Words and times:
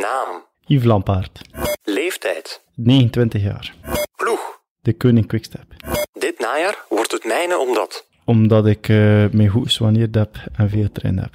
Naam. 0.00 0.44
Yves 0.64 0.86
Lampaard. 0.86 1.40
Leeftijd. 1.82 2.64
29 2.74 3.42
jaar. 3.42 3.74
Ploeg. 4.16 4.60
De 4.80 4.96
Koning 4.96 5.26
Quickstep. 5.26 5.64
Dit 6.12 6.38
najaar 6.38 6.84
wordt 6.88 7.12
het 7.12 7.24
mijne 7.24 7.58
omdat. 7.58 8.06
Omdat 8.24 8.66
ik 8.66 8.88
uh, 8.88 9.24
mij 9.30 9.48
goed 9.48 9.64
gesoigneerd 9.64 10.14
heb 10.14 10.36
en 10.56 10.70
veel 10.70 10.92
train 10.92 11.18
heb. 11.18 11.34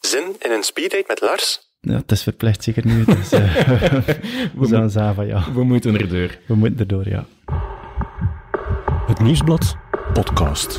Zin 0.00 0.36
in 0.38 0.50
een 0.50 0.62
speeddate 0.62 1.04
met 1.06 1.20
Lars? 1.20 1.60
Ja, 1.80 1.92
het 1.96 2.12
is 2.12 2.22
verplicht 2.22 2.62
zeker 2.62 2.86
nu. 2.86 3.04
Dus, 3.04 3.32
uh, 3.32 3.56
we 4.54 5.26
ja. 5.26 5.52
We 5.52 5.64
moeten 5.64 6.00
erdoor. 6.00 6.38
We 6.46 6.54
moeten 6.54 6.78
erdoor, 6.78 7.08
ja. 7.08 7.26
Het 9.06 9.18
Nieuwsblad 9.20 9.76
podcast. 10.12 10.78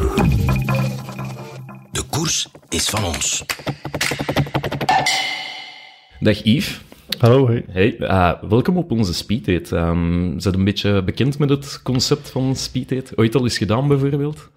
De 1.91 2.03
koers 2.09 2.47
is 2.69 2.89
van 2.89 3.03
ons. 3.03 3.45
Dag 6.19 6.43
Yves. 6.43 6.85
Hallo. 7.17 7.47
Hey. 7.47 7.65
Hey, 7.71 7.95
uh, 7.99 8.31
welkom 8.49 8.77
op 8.77 8.91
onze 8.91 9.13
Speeddate. 9.13 9.75
Um, 9.77 10.39
zijn 10.39 10.53
een 10.53 10.63
beetje 10.63 11.03
bekend 11.03 11.39
met 11.39 11.49
het 11.49 11.79
concept 11.83 12.29
van 12.29 12.55
Speeddate? 12.55 13.15
Ooit 13.15 13.35
al 13.35 13.43
eens 13.43 13.57
gedaan 13.57 13.87
bijvoorbeeld? 13.87 14.49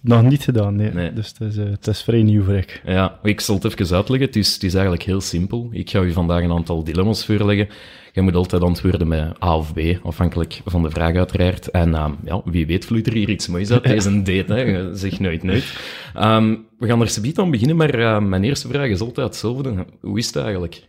Nog 0.00 0.22
niet 0.22 0.42
gedaan, 0.42 0.76
nee. 0.76 0.90
Nee. 0.90 1.12
Dus 1.12 1.28
het 1.28 1.40
is, 1.40 1.56
uh, 1.56 1.70
het 1.70 1.86
is 1.86 2.02
vrij 2.02 2.22
nieuw 2.22 2.42
voor 2.44 2.54
ik. 2.54 2.82
Ja, 2.84 3.18
ik 3.22 3.40
zal 3.40 3.54
het 3.54 3.64
even 3.64 3.96
uitleggen. 3.96 4.26
Het 4.26 4.36
is, 4.36 4.54
het 4.54 4.62
is 4.62 4.72
eigenlijk 4.72 5.02
heel 5.02 5.20
simpel. 5.20 5.68
Ik 5.70 5.90
ga 5.90 6.00
u 6.00 6.12
vandaag 6.12 6.42
een 6.42 6.52
aantal 6.52 6.84
dilemma's 6.84 7.24
voorleggen. 7.24 7.68
Je 8.12 8.20
moet 8.20 8.34
altijd 8.34 8.62
antwoorden 8.62 9.08
met 9.08 9.42
A 9.42 9.56
of 9.56 9.72
B, 9.72 9.78
afhankelijk 10.02 10.60
van 10.64 10.82
de 10.82 10.90
vraag 10.90 11.14
uiteraard. 11.14 11.70
En 11.70 11.88
uh, 11.88 12.08
ja, 12.24 12.42
wie 12.44 12.66
weet 12.66 12.84
vloeit 12.84 13.06
er 13.06 13.12
hier 13.12 13.28
iets 13.28 13.48
moois 13.48 13.70
uit. 13.70 13.82
Deze 13.94 14.22
date, 14.22 14.54
hè. 14.54 14.96
zeg 14.96 15.20
nooit 15.20 15.42
nooit. 15.42 15.78
Um, 16.20 16.66
we 16.78 16.86
gaan 16.86 17.00
er 17.00 17.08
subiet 17.08 17.38
aan 17.38 17.50
beginnen, 17.50 17.76
maar 17.76 17.98
uh, 17.98 18.18
mijn 18.18 18.44
eerste 18.44 18.68
vraag 18.68 18.88
is 18.88 19.00
altijd 19.00 19.26
hetzelfde. 19.26 19.86
Hoe 20.00 20.18
is 20.18 20.26
het 20.26 20.36
eigenlijk? 20.36 20.82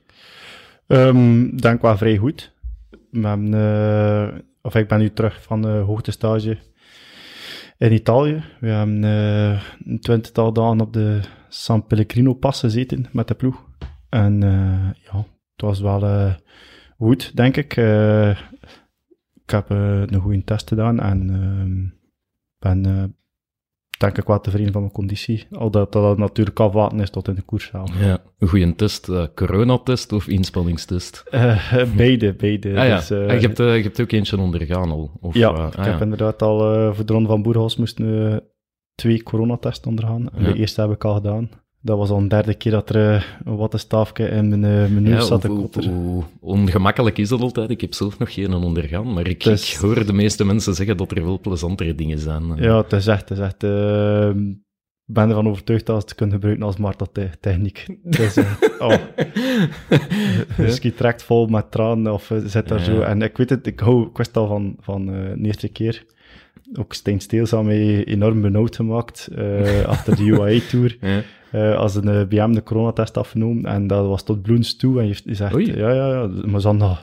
Um, 0.88 1.58
denk 1.58 1.82
wel 1.82 1.98
vrij 1.98 2.18
goed. 2.18 2.56
Uh, 3.12 4.28
of 4.62 4.76
ik 4.76 4.88
ben 4.88 5.00
nu 5.00 5.14
terug 5.14 5.44
van 5.44 5.62
de 5.62 5.68
hoogtestage 5.68 6.58
in 7.78 7.92
Italië. 7.92 8.44
We 8.60 8.68
hebben 8.68 9.04
uh, 9.04 9.62
een 9.86 10.00
twintigtal 10.00 10.54
dagen 10.54 10.82
op 10.82 10.94
de 10.94 11.20
San 11.50 11.86
Pellegrino 11.86 12.34
pas 12.34 12.60
gezeten 12.60 13.06
met 13.12 13.28
de 13.28 13.34
ploeg. 13.34 13.66
En 14.10 14.40
ja, 15.04 15.18
het 15.52 15.62
was 15.62 15.80
wel 15.80 16.34
goed, 16.98 17.36
denk 17.36 17.58
ik. 17.58 17.72
ik 19.44 19.50
heb 19.50 19.70
een 19.70 20.20
goede 20.20 20.44
test 20.44 20.68
gedaan 20.68 21.00
en 21.00 21.30
ehm, 21.30 21.86
ben 22.60 23.16
denk 23.98 24.18
ik 24.18 24.28
wel 24.28 24.40
tevreden 24.40 24.72
van 24.72 24.82
mijn 24.82 24.94
conditie. 24.94 25.48
Al 25.52 25.72
dat 25.72 25.92
dat 25.92 26.18
natuurlijk 26.18 26.60
afwachten 26.60 27.00
is 27.00 27.10
tot 27.10 27.28
in 27.28 27.36
de 27.36 27.42
koers 27.42 27.66
zelf. 27.66 28.00
Ja, 28.00 28.18
een 28.38 28.48
goede 28.48 28.76
test. 28.76 29.10
Uh, 29.10 29.24
coronatest 29.36 30.12
of 30.12 30.28
inspanningstest? 30.28 31.24
Uh, 31.32 31.84
beide, 31.96 32.34
beide. 32.34 32.70
Ah, 32.80 32.88
ja. 32.88 32.96
dus, 32.96 33.12
uh, 33.12 33.42
je, 33.42 33.48
hebt, 33.48 33.58
je 33.58 33.64
hebt 33.64 34.02
ook 34.02 34.12
eentje 34.12 34.38
ondergaan 34.38 34.92
al? 34.92 35.12
Of, 35.22 35.34
ja, 35.34 35.50
ah, 35.50 35.68
ik 35.68 35.84
heb 35.84 36.02
inderdaad 36.02 36.42
al 36.42 36.94
voor 36.94 37.06
de 37.06 37.14
Ronde 37.14 37.30
van 37.30 37.42
Boerhaus 37.42 37.78
moesten 37.78 38.44
twee 38.96 39.24
coronatesten 39.24 39.90
ondergaan. 39.90 40.30
Ja. 40.38 40.44
De 40.44 40.54
eerste 40.54 40.82
heb 40.82 40.92
ik 40.92 41.06
al 41.06 41.14
gedaan. 41.14 41.50
Dat 41.88 41.98
was 41.98 42.10
al 42.10 42.18
een 42.18 42.28
derde 42.28 42.54
keer 42.54 42.72
dat 42.72 42.90
er 42.90 43.40
een 43.46 43.56
wattenstaafje 43.56 44.28
in 44.28 44.60
mijn, 44.60 45.04
neus 45.04 45.14
ja, 45.14 45.22
zat 45.22 45.42
te 45.42 45.48
hoe, 45.48 45.60
kotteren. 45.60 45.94
hoe 45.94 46.24
ongemakkelijk 46.40 47.18
is 47.18 47.30
dat 47.30 47.42
altijd? 47.42 47.70
Ik 47.70 47.82
heb 47.82 47.94
zelf 47.94 48.20
nog 48.20 48.34
geen 48.34 48.54
ondergaan, 48.54 49.14
maar 49.14 49.28
ik, 49.28 49.44
Dus- 49.44 49.74
ik 49.74 49.80
hoor 49.80 50.06
de 50.06 50.14
meeste 50.14 50.46
mensen 50.46 50.74
zeggen 50.74 50.98
dat 50.98 51.12
er 51.12 51.26
wel 51.26 51.40
plezantere 51.40 51.96
dingen 51.96 52.20
zijn. 52.20 52.44
Ja, 52.56 52.78
het 52.78 52.94
is 52.94 53.08
echt, 53.08 53.30
het 53.30 53.38
is 53.38 53.44
echt 53.44 53.64
uh, 53.64 54.28
ik 55.06 55.14
ben 55.14 55.30
ervan 55.30 55.48
overtuigd 55.48 55.86
dat 55.86 55.96
ze 56.02 56.08
het 56.08 56.16
kunnen 56.16 56.36
gebruiken 56.36 56.66
als 56.66 56.78
marteltechniek. 56.78 57.86
Dus, 58.04 58.38
uh, 58.38 58.52
oh. 58.80 58.94
dus 60.58 60.78
je 60.78 60.94
trekt 60.94 61.24
vol 61.24 61.48
met 61.48 61.72
tranen 61.72 62.14
of 62.14 62.32
zit 62.46 62.68
daar 62.68 62.80
Ja. 62.80 62.86
zo. 62.86 63.00
En 63.02 63.22
ik 63.22 63.38
weet 63.38 63.50
het, 63.50 63.68
ik 63.68 63.80
hou, 63.80 64.08
ik 64.08 64.18
wist 64.18 64.38
al 64.38 64.48
van, 64.48 64.76
van 64.80 65.06
de 65.06 65.38
eerste 65.42 65.68
keer. 65.68 66.06
Ook 66.74 66.94
Stijn 66.94 67.20
Steels 67.20 67.52
had 67.52 67.64
mij 67.64 68.04
enorm 68.04 68.42
benauwd 68.42 68.76
gemaakt 68.76 69.30
uh, 69.38 69.86
achter 69.94 70.16
de 70.16 70.24
UAE-tour. 70.24 70.98
Ja. 71.02 71.24
Uh, 71.54 71.78
als 71.78 71.96
een 71.96 72.08
uh, 72.08 72.24
BM 72.24 72.52
de 72.52 72.64
coronatest 72.64 73.18
afgenomen 73.18 73.66
en 73.66 73.88
dat 73.88 74.08
was 74.08 74.24
tot 74.24 74.42
bloedens 74.42 74.76
toe. 74.76 75.00
En 75.00 75.08
je 75.08 75.36
zegt, 75.36 75.54
Oei. 75.54 75.78
ja, 75.78 75.92
ja, 75.92 76.10
ja, 76.10 76.30
maar 76.46 76.62
ze 76.62 76.68
hadden 76.68 76.98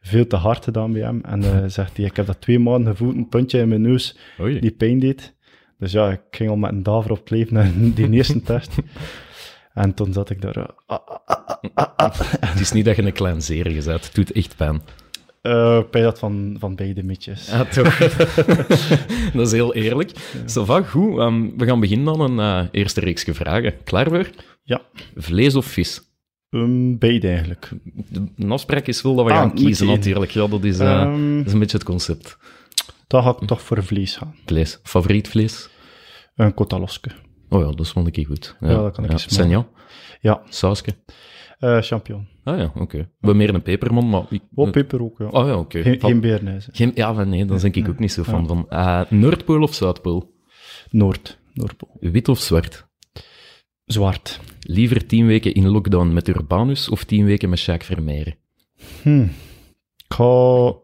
veel 0.00 0.26
te 0.26 0.36
hard 0.36 0.64
gedaan 0.64 0.92
bij 0.92 1.02
hem. 1.02 1.20
En 1.24 1.42
uh, 1.42 1.64
zegt 1.66 1.96
hij, 1.96 2.06
ik 2.06 2.16
heb 2.16 2.26
dat 2.26 2.40
twee 2.40 2.58
maanden 2.58 2.96
gevoeld, 2.96 3.14
een 3.14 3.28
puntje 3.28 3.58
in 3.58 3.68
mijn 3.68 3.80
neus 3.80 4.18
Oei. 4.40 4.60
die 4.60 4.70
pijn 4.70 4.98
deed. 4.98 5.34
Dus 5.78 5.92
ja, 5.92 6.10
ik 6.10 6.20
ging 6.30 6.50
al 6.50 6.56
met 6.56 6.70
een 6.70 6.82
daver 6.82 7.10
op 7.10 7.18
het 7.18 7.30
leven 7.30 7.54
naar 7.54 7.70
die 7.94 8.10
eerste 8.10 8.42
test. 8.42 8.74
En 9.74 9.94
toen 9.94 10.12
zat 10.12 10.30
ik 10.30 10.40
daar. 10.40 10.70
Ah, 10.86 10.98
ah, 11.74 11.86
ah. 11.96 12.20
Het 12.40 12.60
is 12.60 12.72
niet 12.72 12.84
dat 12.84 12.96
je 12.96 13.02
een 13.02 13.12
klein 13.12 13.42
zeer 13.42 13.82
zet, 13.82 14.04
het 14.04 14.14
doet 14.14 14.32
echt 14.32 14.56
pijn. 14.56 14.80
Uh, 15.46 15.80
bij 15.90 16.02
dat 16.02 16.18
van, 16.18 16.56
van 16.58 16.74
beide 16.74 17.02
mitjes. 17.02 17.48
Ja, 17.50 17.64
toch. 17.64 17.98
dat 19.34 19.46
is 19.46 19.52
heel 19.52 19.74
eerlijk. 19.74 20.10
Ja. 20.46 20.64
va, 20.64 20.82
goed. 20.82 21.18
Um, 21.18 21.58
we 21.58 21.66
gaan 21.66 21.80
beginnen 21.80 22.20
aan 22.20 22.38
een 22.38 22.64
uh, 22.64 22.68
eerste 22.70 23.00
reeksje 23.00 23.34
vragen. 23.34 23.74
Klaar 23.84 24.08
voor? 24.08 24.30
Ja. 24.62 24.80
Vlees 25.16 25.54
of 25.54 25.66
vis? 25.66 26.00
Um, 26.50 26.98
beide 26.98 27.28
eigenlijk. 27.28 27.70
De 28.36 28.46
afspraak 28.48 28.86
is 28.86 29.02
wel 29.02 29.14
dat 29.14 29.24
we 29.26 29.32
Ah, 29.32 29.38
gaan 29.38 29.54
kiezen, 29.54 29.86
natuurlijk. 29.86 30.30
Ja, 30.30 30.46
dat 30.46 30.64
is, 30.64 30.80
uh, 30.80 31.00
um, 31.00 31.36
dat 31.36 31.46
is 31.46 31.52
een 31.52 31.58
beetje 31.58 31.76
het 31.76 31.86
concept. 31.86 32.38
Dan 33.06 33.22
ga 33.22 33.36
ik 33.40 33.46
toch 33.46 33.62
voor 33.62 33.84
vlees 33.84 34.16
gaan. 34.16 34.34
Vlees. 34.46 34.78
Favoriet 34.82 35.28
vlees? 35.28 35.68
Een 36.36 36.54
kotaloske. 36.54 37.10
Oh 37.48 37.60
ja, 37.60 37.72
dat 37.72 37.92
een 37.94 38.10
keer 38.10 38.26
goed. 38.26 38.56
Ja, 38.60 38.70
ja 38.70 38.82
dat 38.82 38.94
kan 38.94 39.04
ik 39.04 39.10
ja. 39.10 39.18
Senja? 39.18 39.66
Ja. 40.20 40.42
Sausje? 40.48 40.94
Uh, 41.60 41.80
champignon. 41.80 42.28
Ah 42.44 42.58
ja, 42.58 42.64
oké. 42.64 42.80
Okay. 42.80 43.08
We 43.18 43.34
meer 43.34 43.54
een 43.54 43.62
peperman, 43.62 44.08
maar... 44.08 44.26
Ik, 44.30 44.42
oh, 44.54 44.70
peper 44.70 45.02
ook, 45.02 45.18
ja. 45.18 45.26
Oh 45.26 45.46
ja, 45.46 45.58
oké. 45.58 45.78
Okay. 45.78 45.98
Geen, 45.98 46.22
geen. 46.22 46.62
Geen, 46.72 46.92
ja, 46.94 47.12
maar 47.12 47.26
nee, 47.26 47.44
daar 47.44 47.60
ben 47.60 47.72
ik 47.72 47.88
ook 47.88 47.98
niet 47.98 48.12
zo 48.12 48.22
van. 48.22 48.46
van. 48.46 48.66
Uh, 48.70 49.02
Noordpool 49.10 49.62
of 49.62 49.74
Zuidpool? 49.74 50.34
Noord. 50.90 51.38
Noordpool. 51.52 51.96
Wit 52.00 52.28
of 52.28 52.38
zwart? 52.38 52.86
Zwart. 53.84 54.40
Liever 54.60 55.06
tien 55.06 55.26
weken 55.26 55.54
in 55.54 55.68
lockdown 55.68 56.12
met 56.12 56.28
Urbanus 56.28 56.88
of 56.88 57.04
tien 57.04 57.24
weken 57.24 57.48
met 57.48 57.60
Jacques 57.60 57.86
Vermeijeren? 57.86 58.36
Hm. 59.02 59.22
Ik 59.96 60.14
ga 60.14 60.74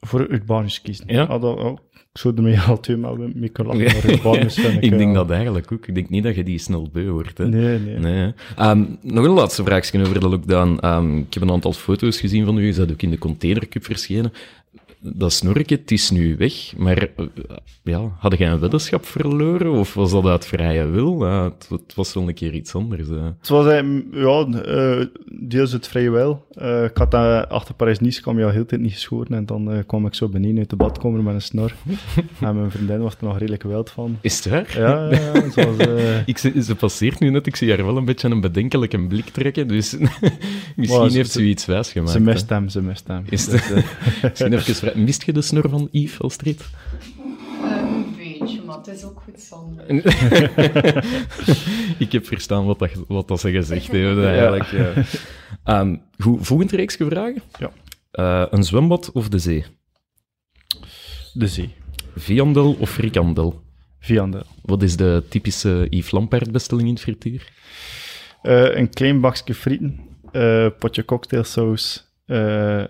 voor 0.00 0.30
Urbanus 0.30 0.82
kiezen. 0.82 1.12
Ja? 1.12 1.24
Ah, 1.24 1.40
dat, 1.40 1.58
oh, 1.58 1.78
ik 2.12 2.20
zou 2.20 2.36
ermee 2.36 2.60
al 2.60 2.80
twee 2.80 2.96
maal 2.96 3.16
mee 3.16 3.48
kunnen 3.48 3.76
lachen, 3.76 4.82
ik... 4.82 4.90
denk 4.98 5.14
dat 5.14 5.30
eigenlijk 5.30 5.72
ook. 5.72 5.86
Ik 5.86 5.94
denk 5.94 6.08
niet 6.08 6.22
dat 6.22 6.34
je 6.34 6.42
die 6.42 6.58
snel 6.58 6.88
beu 6.92 7.10
wordt. 7.10 7.38
Hè? 7.38 7.48
Nee, 7.48 7.78
nee. 7.78 7.98
nee 7.98 8.32
um, 8.58 8.98
nog 9.02 9.24
een 9.24 9.30
laatste 9.30 9.64
vraagje 9.64 10.00
over 10.00 10.20
de 10.20 10.28
lockdown. 10.28 10.86
Um, 10.86 11.18
ik 11.18 11.34
heb 11.34 11.42
een 11.42 11.50
aantal 11.50 11.72
foto's 11.72 12.20
gezien 12.20 12.44
van 12.44 12.58
u. 12.58 12.66
Je 12.66 12.74
bent 12.74 12.92
ook 12.92 13.02
in 13.02 13.10
de 13.10 13.18
containercup 13.18 13.84
verschenen. 13.84 14.32
Dat 15.02 15.32
snorken, 15.32 15.78
het 15.78 15.90
is 15.90 16.10
nu 16.10 16.36
weg, 16.36 16.76
maar 16.76 17.08
uh, 17.16 17.26
ja, 17.82 18.16
had 18.18 18.38
jij 18.38 18.50
een 18.50 18.58
weddenschap 18.58 19.06
verloren 19.06 19.72
of 19.72 19.94
was 19.94 20.10
dat 20.10 20.24
uit 20.24 20.46
vrije 20.46 20.86
wil? 20.86 21.20
Het, 21.20 21.66
het, 21.70 21.94
was 21.94 22.14
wel 22.14 22.28
een 22.28 22.34
keer 22.34 22.54
iets 22.54 22.74
anders. 22.74 23.08
Uh. 23.08 23.24
Het 23.38 23.48
was 23.48 23.64
ja, 24.12 24.46
uh, 24.46 25.04
deels 25.40 25.72
het 25.72 25.88
vrije 25.88 26.10
wil. 26.10 26.46
Uh, 26.62 26.84
ik 26.84 26.96
had 26.96 27.14
uh, 27.14 27.42
achter 27.42 27.74
Parijs-Nice 27.74 28.20
kwam 28.20 28.38
je 28.38 28.44
al 28.44 28.50
heel 28.50 28.66
tijd 28.66 28.80
niet 28.80 28.92
geschoren 28.92 29.36
en 29.36 29.46
dan 29.46 29.84
kwam 29.86 30.06
ik 30.06 30.14
zo 30.14 30.28
beneden 30.28 30.58
uit 30.58 30.70
de 30.70 30.76
badkamer 30.76 31.22
met 31.22 31.34
een 31.34 31.42
snor. 31.42 31.74
en 32.40 32.56
mijn 32.56 32.70
vriendin 32.70 33.00
was 33.00 33.14
er 33.14 33.24
nog 33.24 33.38
redelijk 33.38 33.62
wild 33.62 33.90
van. 33.90 34.18
Is 34.20 34.44
het 34.44 34.52
waar? 34.52 34.78
Ja, 34.78 35.10
ja, 35.10 35.20
ja 35.34 35.50
zoals, 35.50 35.78
uh... 35.78 36.26
ik, 36.26 36.38
ze, 36.38 36.62
ze 36.62 36.74
passeert 36.74 37.20
nu 37.20 37.30
net, 37.30 37.46
ik 37.46 37.56
zie 37.56 37.70
haar 37.70 37.84
wel 37.84 37.96
een 37.96 38.04
beetje 38.04 38.28
een 38.28 38.40
bedenkelijke 38.40 39.06
blik 39.06 39.28
trekken, 39.28 39.68
dus 39.68 39.96
misschien 40.76 41.00
wow, 41.00 41.10
heeft 41.10 41.30
ze, 41.30 41.40
ze 41.40 41.46
iets 41.46 41.66
wijs 41.66 41.92
gemaakt. 41.92 42.12
Ze 42.12 42.20
mist 42.20 42.48
hem, 42.48 42.68
ze 42.68 42.82
mist 42.82 43.06
hem. 43.06 43.24
Is 43.28 43.44
dus, 43.44 43.70
misschien 44.22 44.52
even. 44.52 44.89
Mist 44.94 45.24
je 45.24 45.32
de 45.32 45.42
snor 45.42 45.68
van 45.68 45.88
Yves 45.90 46.20
Alstreet? 46.20 46.64
Een 47.62 48.14
beetje, 48.16 48.62
maar 48.62 48.76
het 48.76 48.86
is 48.86 49.04
ook 49.04 49.22
goed 49.24 49.40
zonder. 49.40 49.88
ik 52.04 52.12
heb 52.12 52.26
verstaan 52.26 52.66
wat 52.66 52.78
dat, 52.78 52.90
wat 53.08 53.28
dat 53.28 53.40
ze 53.40 53.50
gezegd 53.50 53.86
hebben, 53.86 54.28
eigenlijk. 54.28 54.66
Ja. 55.64 55.80
Um, 55.80 56.02
goed, 56.44 56.72
reeksje 56.72 57.04
vragen? 57.04 57.42
Ja. 57.58 57.70
Uh, 58.12 58.46
een 58.50 58.64
zwembad 58.64 59.12
of 59.12 59.28
de 59.28 59.38
zee? 59.38 59.64
De 61.32 61.46
zee. 61.46 61.74
Viandel 62.16 62.76
of 62.78 62.90
frikandel? 62.90 63.62
Viandel. 63.98 64.42
Wat 64.62 64.82
is 64.82 64.96
de 64.96 65.22
typische 65.28 65.86
Yves 65.90 66.10
Lampaard 66.10 66.52
bestelling 66.52 66.88
in 66.88 66.94
het 66.94 67.02
frituur? 67.02 67.52
Uh, 68.42 68.76
een 68.76 68.90
klein 68.90 69.20
bakje 69.20 69.54
frieten, 69.54 70.00
uh, 70.32 70.66
potje 70.78 71.04
cocktailsaus, 71.04 72.12
uh, 72.26 72.84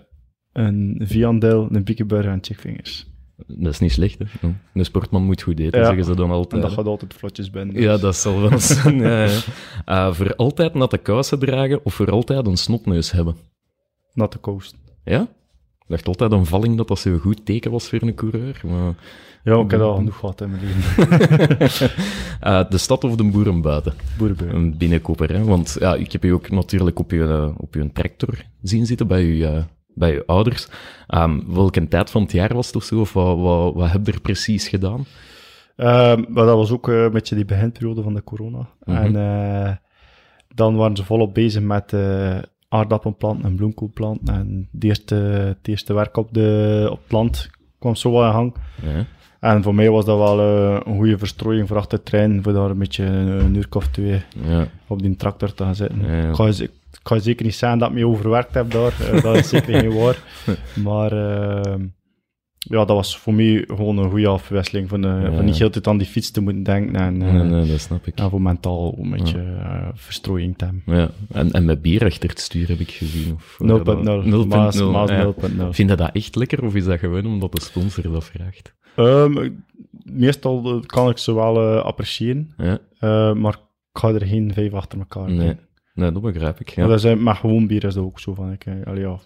een 0.53 1.01
viandel, 1.03 1.67
een 1.71 1.83
bikkeburger 1.83 2.31
en 2.31 2.39
chickfingers. 2.41 3.09
Dat 3.47 3.73
is 3.73 3.79
niet 3.79 3.91
slecht, 3.91 4.19
hè? 4.19 4.25
Een 4.73 4.85
sportman 4.85 5.23
moet 5.23 5.41
goed 5.41 5.59
eten, 5.59 5.79
ja. 5.79 5.85
zeggen 5.85 6.03
ze 6.03 6.15
dan 6.15 6.31
altijd. 6.31 6.61
En 6.61 6.67
dat 6.67 6.77
gaat 6.77 6.85
altijd 6.85 7.13
vlotjes 7.13 7.49
binnen. 7.49 7.75
Dus. 7.75 7.83
Ja, 7.83 7.97
dat 7.97 8.15
zal 8.15 8.41
wel 8.41 8.59
zijn. 8.71 8.99
ja, 8.99 9.23
ja. 9.23 9.39
Uh, 9.85 10.13
voor 10.13 10.35
altijd 10.35 10.73
natte 10.73 10.97
kousen 10.97 11.39
dragen 11.39 11.85
of 11.85 11.93
voor 11.93 12.11
altijd 12.11 12.47
een 12.47 12.57
snotneus 12.57 13.11
hebben? 13.11 13.35
Natte 14.13 14.39
kousen. 14.39 14.77
Ja? 15.03 15.27
dacht 15.91 16.07
altijd 16.07 16.31
een 16.31 16.45
valling 16.45 16.77
dat 16.77 16.87
dat 16.87 16.99
zo'n 16.99 17.19
goed 17.19 17.45
teken 17.45 17.71
was 17.71 17.89
voor 17.89 18.01
een 18.01 18.15
coureur. 18.15 18.61
Maar, 18.65 18.93
Ja, 19.43 19.59
ik 19.59 19.71
heb 19.71 19.79
al 19.79 19.95
genoeg 19.95 20.17
gehad 20.17 20.41
in 20.41 20.49
mijn 20.49 20.61
leven. 20.61 21.89
Eh, 22.41 22.69
de 22.69 22.77
stad 22.77 23.03
of 23.03 23.15
de 23.15 23.23
boeren 23.23 23.61
buiten? 23.61 23.93
Een 24.37 24.77
binnenkopper, 24.77 25.33
hè? 25.33 25.43
Want 25.43 25.75
ja, 25.79 25.95
ik 25.95 26.11
heb 26.11 26.23
je 26.23 26.33
ook 26.33 26.49
natuurlijk 26.49 26.99
op 26.99 27.11
je, 27.11 27.23
eh, 27.23 27.49
op 27.57 27.73
je 27.73 27.91
tractor 27.91 28.45
zien 28.61 28.85
zitten 28.85 29.07
bij 29.07 29.25
je, 29.25 29.45
eh, 29.47 29.63
bij 29.93 30.11
je 30.11 30.25
ouders. 30.25 30.67
Ehm, 31.07 31.39
welke 31.47 31.87
tijd 31.87 32.09
van 32.09 32.21
het 32.21 32.31
jaar 32.31 32.53
was 32.53 32.67
het 32.67 32.75
of 32.75 32.83
zo? 32.83 32.99
Of 32.99 33.13
wat, 33.13 33.37
wat, 33.37 33.73
wat 33.73 33.91
heb 33.91 34.05
je 34.05 34.11
er 34.11 34.21
precies 34.21 34.67
gedaan? 34.67 35.05
Ehm, 35.75 36.23
maar 36.27 36.45
dat 36.45 36.55
was 36.55 36.71
ook 36.71 36.89
eh, 36.89 37.03
een 37.03 37.11
beetje 37.11 37.35
die 37.35 37.45
beginperiode 37.45 38.01
van 38.01 38.13
de 38.13 38.23
corona. 38.23 38.69
Mhm. 38.83 38.97
En 38.97 39.15
eh, 39.15 39.75
dan 40.55 40.75
waren 40.75 40.95
ze 40.95 41.03
volop 41.03 41.33
bezig 41.33 41.61
met 41.61 41.95
aardappelplanten 42.69 43.45
en 43.45 43.55
bloemkoolplanten. 43.55 44.33
En 44.33 44.69
het 44.71 44.83
eerste, 44.83 45.15
het 45.15 45.67
eerste 45.67 45.93
werk 45.93 46.17
op, 46.17 46.33
de, 46.33 46.87
op 46.91 46.99
het 47.03 47.11
land 47.11 47.49
kwam 47.79 47.95
zo 47.95 48.11
wel 48.11 48.25
in 48.25 48.31
gang. 48.31 48.55
En 49.41 49.63
voor 49.63 49.75
mij 49.75 49.89
was 49.89 50.05
dat 50.05 50.17
wel 50.17 50.39
eh, 50.39 50.79
een 50.85 50.95
goede 50.97 51.17
verstrooiing 51.17 51.67
voor 51.67 51.77
achter 51.77 51.97
de 51.97 52.03
trein, 52.03 52.43
voor 52.43 52.53
daar 52.53 52.69
een 52.69 52.77
beetje 52.77 53.03
een, 53.03 53.55
uur 53.55 53.67
of 53.69 53.87
twee 53.87 54.21
Ja. 54.47 54.67
op 54.87 55.01
die 55.01 55.15
tractor 55.15 55.53
te 55.53 55.63
gaan 55.63 55.75
zitten. 55.75 56.01
Ja, 56.05 56.15
ja. 56.21 56.29
Ik, 56.29 56.35
ga, 56.35 56.51
ga 57.03 57.19
zeker 57.19 57.45
niet 57.45 57.55
zeggen 57.55 57.79
dat 57.79 57.89
ik 57.89 57.95
me 57.95 58.07
overwerkt 58.07 58.53
heb 58.53 58.71
daar, 58.71 58.93
eh, 59.11 59.21
dat 59.23 59.35
is 59.35 59.49
zeker 59.49 59.73
geen 59.79 59.93
waar. 59.97 60.17
Maar 60.83 61.11
eh, 61.11 61.73
ja, 62.69 62.77
dat 62.85 62.95
was 62.95 63.17
voor 63.17 63.33
mij 63.33 63.63
gewoon 63.67 63.97
een 63.97 64.09
goede 64.09 64.27
afwisseling, 64.27 64.89
van, 64.89 65.05
eh, 65.05 65.21
Ja. 65.21 65.31
van 65.35 65.45
niet 65.45 65.57
heel 65.57 65.67
de 65.67 65.73
tijd 65.73 65.87
aan 65.87 65.97
die 65.97 66.07
fiets 66.07 66.31
te 66.31 66.41
moeten 66.41 66.63
denken 66.63 66.95
en, 66.95 67.21
eh, 67.21 67.33
Nee, 67.33 67.43
nee, 67.43 67.67
dat 67.71 67.79
snap 67.79 68.07
ik. 68.07 68.15
en 68.19 68.29
voor 68.29 68.41
mentaal 68.41 68.95
een 69.01 69.09
beetje 69.09 69.39
eh, 69.39 69.87
verstrooiing 69.93 70.57
te 70.57 70.65
hebben. 70.65 70.83
Ja. 70.97 71.09
En, 71.31 71.51
en 71.51 71.65
met 71.65 71.81
bier 71.81 72.05
achter 72.05 72.29
het 72.29 72.39
stuur 72.39 72.67
heb 72.67 72.79
ik 72.79 72.91
gezien. 72.91 73.33
Of, 73.33 73.57
0.0, 73.59 74.45
Maas, 74.47 74.75
0.0. 74.75 74.91
Maas 74.91 75.09
ja. 75.09 75.23
0.0. 75.23 75.73
Vind 75.73 75.89
je 75.89 75.95
dat 75.95 76.09
echt 76.13 76.35
lekker 76.35 76.63
of 76.65 76.75
is 76.75 76.85
dat 76.85 76.99
gewoon 76.99 77.25
omdat 77.25 77.51
de 77.51 77.61
sponsor 77.61 78.11
dat 78.11 78.23
vraagt? 78.25 78.73
Ehm, 78.95 79.49
meestal 80.03 80.79
kan 80.85 81.09
ik 81.09 81.17
ze 81.17 81.33
wel 81.33 81.79
appreciëren, 81.81 82.53
Ja. 82.57 82.79
maar 83.33 83.53
ik 83.93 83.99
ga 83.99 84.09
er 84.13 84.25
geen 84.25 84.53
vijf 84.53 84.73
achter 84.73 84.99
elkaar 84.99 85.31
Nee. 85.31 85.55
nee, 85.93 86.11
dat 86.11 86.21
begrijp 86.21 86.59
ik. 86.59 86.75
Maar 86.75 86.85
Ja, 86.85 86.91
dat 86.91 87.01
zijn, 87.01 87.23
maar 87.23 87.35
gewoon 87.35 87.67
bier 87.67 87.83
is 87.83 87.93
dat 87.93 88.03
ook 88.03 88.19
zo 88.19 88.33
van, 88.33 88.51
ik, 88.51 88.65
allee, 88.85 89.01
ja, 89.01 89.17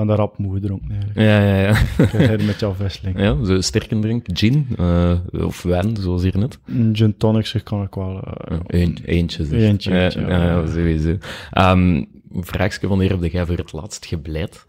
ik 0.00 0.06
ben 0.06 0.16
daar 0.16 0.16
rap 0.16 0.38
moe 0.38 0.54
gedronken 0.54 0.90
eigenlijk. 0.90 1.18
ja, 1.18 1.44
ja. 1.44 1.56
ja. 1.60 1.78
Ik 2.04 2.08
krijg 2.08 2.46
met 2.46 2.60
jouw 2.60 2.70
afwisseling. 2.70 3.18
ja 3.18 3.44
zo 3.44 3.60
sterke 3.60 3.98
drink, 3.98 4.26
gin 4.32 4.66
eh, 4.78 5.12
of 5.32 5.62
wijn, 5.62 5.96
zoals 5.96 6.22
hier 6.22 6.38
net. 6.38 6.58
Een 6.66 6.90
gin 6.96 7.16
tonic 7.16 7.46
zeg, 7.46 7.62
kan 7.62 7.82
ik 7.82 7.94
wel. 7.94 8.20
Eén, 8.66 8.98
eentje, 9.04 9.44
zeg. 9.44 9.60
Eentje, 9.60 9.90
Ja, 9.92 10.04
eentje, 10.04 10.20
ja, 10.20 10.28
ja. 10.28 10.44
ja, 10.44 10.66
sowieso. 10.66 11.16
Ehm 11.50 12.04
een 12.32 12.44
vraagje, 12.44 12.88
wanneer 12.88 13.10
heb 13.10 13.32
jij 13.32 13.46
voor 13.46 13.56
het 13.56 13.72
laatst 13.72 14.06
gebleid? 14.06 14.64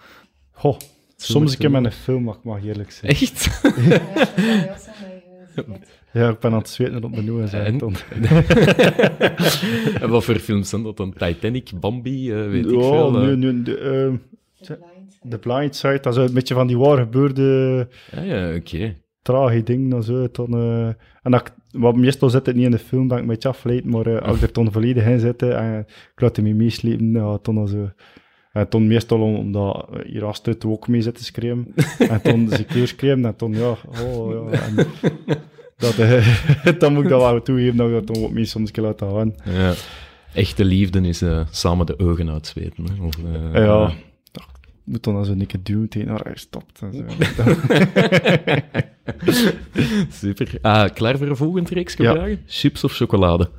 Goh, 0.51 0.78
soms 1.16 1.51
een 1.51 1.57
keer 1.57 1.72
met 1.72 1.86
een 1.86 1.92
film, 1.92 2.24
maar 2.24 2.34
ik 2.36 2.44
mag 2.44 2.63
eerlijk 2.63 2.92
zijn. 2.92 3.12
Echt? 3.12 3.50
Ja, 6.13 6.30
ik 6.30 6.39
ben 6.39 6.51
aan 6.51 6.57
het 6.57 6.69
zweten 6.69 7.04
op 7.04 7.12
mijn 7.12 7.25
noe 7.25 7.42
en 7.42 7.48
zo. 7.48 7.57
En? 7.57 7.77
Dan. 7.77 7.95
en 10.01 10.10
wat 10.10 10.24
voor 10.24 10.36
films 10.36 10.69
zijn 10.69 10.84
dat 10.84 10.98
dan? 10.98 11.13
Titanic, 11.18 11.72
Bambi, 11.80 12.31
eh, 12.31 12.48
weet 12.50 12.63
ik 12.66 12.69
veel. 12.69 13.16
eh. 13.18 13.22
nu, 13.22 13.36
nu, 13.36 13.63
de, 13.63 13.77
ehm, 13.77 14.16
The 15.30 15.38
Blind. 15.38 15.42
The 15.42 15.50
Blind 15.50 15.76
Side, 15.76 16.00
dat 16.02 16.18
is 16.18 16.28
een 16.30 16.34
beetje 16.34 16.54
van 16.54 16.68
die 16.68 16.78
waar 16.78 16.98
gebeurde 16.98 17.88
Ja, 18.12 18.22
ja, 18.22 18.56
oké. 18.56 18.96
trage 19.22 19.64
dingen 19.64 19.94
en 19.94 20.04
zo. 20.04 20.28
Dan, 20.32 20.54
eh, 20.54 20.86
en 21.22 21.32
dat, 21.32 21.42
ik- 21.48 21.80
wat 21.82 21.96
meestal 21.96 22.30
zit 22.30 22.46
het 22.46 22.56
niet 22.56 22.66
in 22.66 22.72
de 22.72 22.80
film, 22.80 23.08
ben 23.08 23.18
ik 23.18 23.24
een 23.24 23.30
beetje 23.30 23.50
afgeleid, 23.50 23.86
maar 23.86 24.06
eh, 24.06 24.22
als 24.28 24.36
ik 24.36 24.42
er 24.42 24.54
dan 24.54 24.72
volledig 24.72 25.06
in 25.06 25.20
zit 25.20 25.42
eh, 25.42 25.58
en 25.58 25.80
ik 26.16 26.22
laat 26.22 26.36
hem 26.36 26.56
meeslepen, 26.58 27.12
ja, 27.12 27.38
dan 27.42 27.68
zo. 27.68 27.90
En 28.52 28.70
toen 28.70 28.88
meestal 28.88 29.20
om, 29.22 29.36
omdat 29.36 29.88
hier 30.06 30.26
achter 30.26 30.54
het 30.54 30.66
ook 30.66 30.88
mee 30.88 31.02
zit 31.02 31.16
te 31.16 31.24
schreeuwen. 31.24 31.74
en 31.98 32.22
toen 32.22 32.50
ze 32.50 32.64
kleur 32.64 32.88
schreeuwen 32.88 33.26
en 33.26 33.36
toen, 33.36 33.54
ja, 33.54 33.76
oh 34.04 34.32
ja. 34.52 34.60
En 34.60 34.76
dat, 35.78 35.96
dan 36.80 36.94
moet 36.94 37.04
ik 37.04 37.10
dat 37.10 37.22
wel 37.22 37.42
toegeven 37.42 37.78
dat 37.78 37.88
ik 37.88 37.94
dat 37.94 38.08
dan 38.16 38.24
ook 38.24 38.32
mee 38.32 38.46
soms 38.46 38.68
een 38.68 38.74
keer 38.74 38.84
laten 38.84 39.12
gaan. 39.12 39.36
Ja. 39.46 39.74
Echte 40.34 40.66
liefde 40.66 41.02
is 41.02 41.24
samen 41.52 41.86
de 41.86 42.00
ogen 42.00 42.30
uitzweten. 42.30 42.84
Hè? 42.84 43.04
Of, 43.06 43.16
Ja, 43.54 43.92
moet 44.83 45.04
dan 45.04 45.16
als 45.16 45.28
een 45.28 45.38
dikke 45.38 45.62
duw 45.62 45.88
tegen 45.88 46.10
haar 46.10 46.24
hij 46.24 46.36
stopt. 46.38 46.81
En 46.81 46.94
zo. 46.94 47.04
Super. 50.22 50.57
Ah, 50.62 50.94
klaar 50.94 51.18
voor 51.18 51.28
een 51.28 51.36
volgend 51.36 51.69
reeks 51.69 51.94
Ja. 51.95 52.13
vragen? 52.13 52.44
Chips 52.48 52.83
of 52.83 52.94
chocolade? 52.95 53.50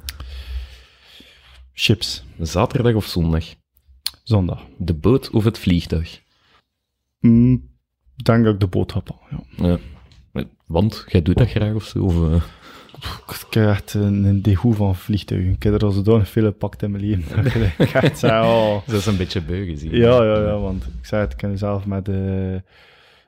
Chips, 1.73 2.25
Zaterdag 2.41 2.95
of 2.95 3.07
zondag? 3.07 3.45
zondag. 4.23 4.67
De 4.79 4.95
boot 4.95 5.31
of 5.31 5.45
het 5.45 5.59
vliegtuig? 5.59 6.23
Mm, 7.21 7.69
denk 8.23 8.45
dat 8.45 8.55
ik 8.55 8.61
de 8.61 8.67
boodschap 8.67 9.11
al. 9.11 9.21
Ja. 9.57 9.79
Ja. 10.33 10.45
Want, 10.67 11.05
jij 11.09 11.23
doet 11.23 11.39
dat 11.39 11.49
graag 11.49 11.75
of 11.75 11.85
zo? 11.85 12.05
Of, 12.05 12.33
eh? 12.33 12.43
Ik 13.49 13.55
heb 13.55 13.69
echt 13.69 13.95
een, 13.95 14.25
een 14.25 14.43
degoe 14.43 14.75
van 14.75 14.97
vliegtuigen. 14.97 15.53
Ik 15.53 15.63
heb 15.63 15.75
er 15.75 15.85
al 15.85 15.91
zodanig 15.91 16.29
veel 16.29 16.45
gepakt 16.45 16.83
in 16.83 16.91
mijn 16.91 17.05
leven. 17.05 17.47
ik 17.79 17.91
echt 18.03 18.19
zei, 18.19 18.47
oh. 18.47 18.87
Dat 18.87 18.95
is 18.97 19.07
een 19.07 19.17
beetje 19.17 19.43
beu 19.43 19.65
gezien. 19.65 19.91
Ja, 19.97 20.25
ja, 20.25 20.39
ja, 20.39 20.59
want 20.59 20.85
ik 20.85 21.07
zei 21.07 21.23
het, 21.23 21.33
ik 21.33 21.41
heb 21.41 21.57
zelf 21.57 21.87
met 21.87 22.05
de, 22.05 22.63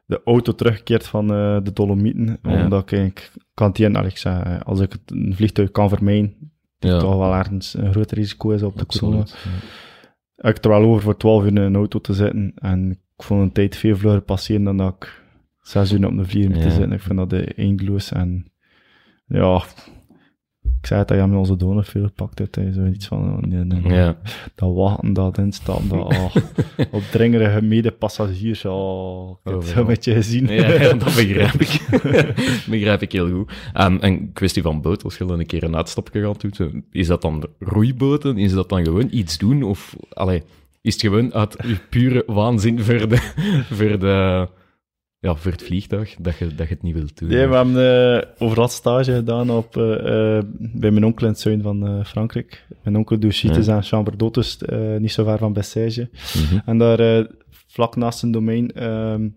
de 0.07 0.21
auto 0.25 0.55
teruggekeerd 0.55 1.07
van 1.07 1.31
eh, 1.33 1.59
de 1.63 1.73
Dolomieten. 1.73 2.39
Ja. 2.43 2.63
Omdat 2.65 2.93
ik, 2.93 2.99
ik 3.01 3.33
kan 3.55 3.69
het 3.69 4.07
ik 4.07 4.17
zei, 4.17 4.59
als 4.65 4.81
ik 4.81 4.93
het, 4.93 5.01
een 5.07 5.33
vliegtuig 5.37 5.71
kan 5.71 5.89
vermijden, 5.89 6.53
Ja, 6.79 6.99
toch 6.99 7.17
wel 7.17 7.35
ergens 7.35 7.75
een 7.75 7.91
groot 7.93 8.13
risico 8.13 8.51
is 8.51 8.63
op 8.63 8.79
de 8.79 8.87
corona. 8.87 9.19
absoluut. 9.21 9.63
Ik 10.37 10.45
heb 10.55 10.65
er 10.65 10.71
wel 10.71 10.83
over 10.83 11.03
voor 11.03 11.17
12 11.17 11.43
uur 11.43 11.49
in 11.49 11.57
een 11.57 11.75
auto 11.77 12.01
te 12.01 12.13
zitten. 12.15 12.53
En 12.55 12.91
ik 12.91 13.23
vond 13.25 13.41
een 13.43 13.53
tijd 13.53 13.77
veel 13.77 13.97
vlugger 13.97 14.23
passeren 14.23 14.65
dan 14.65 14.77
dat 14.77 14.95
ik 14.99 15.23
6 15.61 15.93
uur 15.93 16.07
op 16.07 16.17
de 16.17 16.25
vlier 16.25 16.51
moet 16.51 16.63
Ja. 16.63 16.71
zitten. 16.71 16.93
Ik 16.93 17.01
vind 17.01 17.17
dat 17.19 17.31
de 17.31 17.45
eindeloos. 17.45 18.13
En 18.13 18.47
ja, 19.27 19.63
ik 20.81 20.91
zei 20.91 21.01
het, 21.01 21.09
dat 21.09 21.19
je 21.19 21.27
me 21.27 21.37
onze 21.37 21.57
donen 21.57 21.85
veel 21.85 22.05
gepakt 22.05 22.39
hebt. 22.39 22.55
hè. 22.55 22.73
Zoiets 22.73 23.07
van, 23.07 23.19
oh, 23.19 23.39
nee, 23.39 23.65
nee, 23.65 23.81
nee. 23.81 23.93
Ja. 23.93 24.17
dat 24.55 24.75
wachten, 24.75 25.13
dat 25.13 25.39
instappen, 25.39 25.89
dat 25.89 25.99
oh, 25.99 26.35
opdringerige 26.91 27.63
medepassagiers. 27.63 28.65
Oh, 28.65 29.31
ik 29.31 29.37
heb 29.45 29.55
het 29.55 29.63
Overal. 29.63 29.81
een 29.83 29.89
beetje 29.89 30.15
gezien. 30.15 30.47
Ja, 30.47 30.73
ja, 30.73 30.93
dat 30.95 31.05
begrijp 31.23 31.55
ik. 31.55 31.81
begrijp 32.71 33.03
ik 33.03 33.13
heel 33.13 33.31
goed. 33.31 33.53
Um, 33.81 33.99
en 34.01 34.33
kwestie 34.33 34.63
van 34.63 34.81
boot, 34.81 35.05
als 35.05 35.19
je 35.19 35.25
dan 35.25 35.39
een 35.39 35.47
keer 35.47 35.63
een 35.63 35.77
uitstapje 35.77 36.23
gaat 36.23 36.59
doen, 36.59 36.85
is 36.91 37.07
dat 37.07 37.23
dan 37.23 37.47
roeiboten? 37.59 38.39
Is 38.39 38.53
dat 38.53 38.69
dan 38.69 38.85
gewoon 38.85 39.09
iets 39.11 39.39
doen? 39.39 39.63
Of 39.63 39.97
allee, 40.13 40.43
is 40.81 40.93
het 40.93 41.03
gewoon 41.03 41.35
uit 41.35 41.57
je 41.67 41.77
pure 41.91 42.23
waanzin 42.27 42.81
voor, 42.81 43.09
de, 43.09 43.17
voor, 43.71 43.99
de, 43.99 44.49
ja, 45.25 45.35
voor 45.35 45.51
het 45.51 45.63
vliegtuig 45.63 46.15
dat 46.19 46.39
je, 46.39 46.47
dat 46.55 46.69
je 46.69 46.75
het 46.75 46.83
niet 46.83 46.95
wilt 46.95 47.19
doen? 47.19 47.29
Nee, 47.29 47.47
we 47.47 47.55
hebben 47.55 48.17
eh, 48.17 48.31
overal 48.39 48.69
stage 48.69 49.15
gedaan 49.15 49.51
op, 49.51 49.77
eh, 49.77 50.37
eh, 50.37 50.45
bij 50.59 50.91
mijn 50.91 51.05
onkel 51.05 51.27
in 51.27 51.33
het 51.33 51.41
zuiden 51.41 51.65
van 51.65 52.05
Frankrijk. 52.07 52.67
Mijn 52.83 52.97
onkel 52.97 53.19
doet 53.19 53.35
chites 53.35 53.69
aan 53.69 53.83
Chambre 53.83 54.31
eh, 54.67 55.01
niet 55.01 55.13
zo 55.13 55.25
ver 55.25 55.39
van 55.39 55.53
Bessège. 55.53 56.09
Mhm. 56.11 56.59
En 56.65 56.79
daar, 56.79 57.27
vlak 57.51 57.97
naast 57.97 58.19
zijn 58.19 58.33
domein, 58.33 58.73
ehm, 58.73 59.29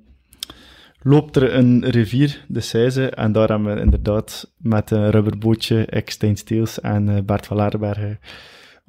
loopt 1.01 1.35
er 1.35 1.55
een 1.55 1.85
rivier, 1.89 2.45
de 2.47 2.61
Seize. 2.61 3.09
En 3.09 3.31
daar 3.31 3.49
hebben 3.49 3.75
we 3.75 3.81
inderdaad 3.81 4.53
met 4.57 4.91
een 4.91 5.09
rubberbootje, 5.09 6.01
Stijn 6.05 6.37
Steels 6.37 6.81
en 6.81 7.25
Bert 7.25 7.45
van 7.45 7.57
Laarbergen 7.57 8.19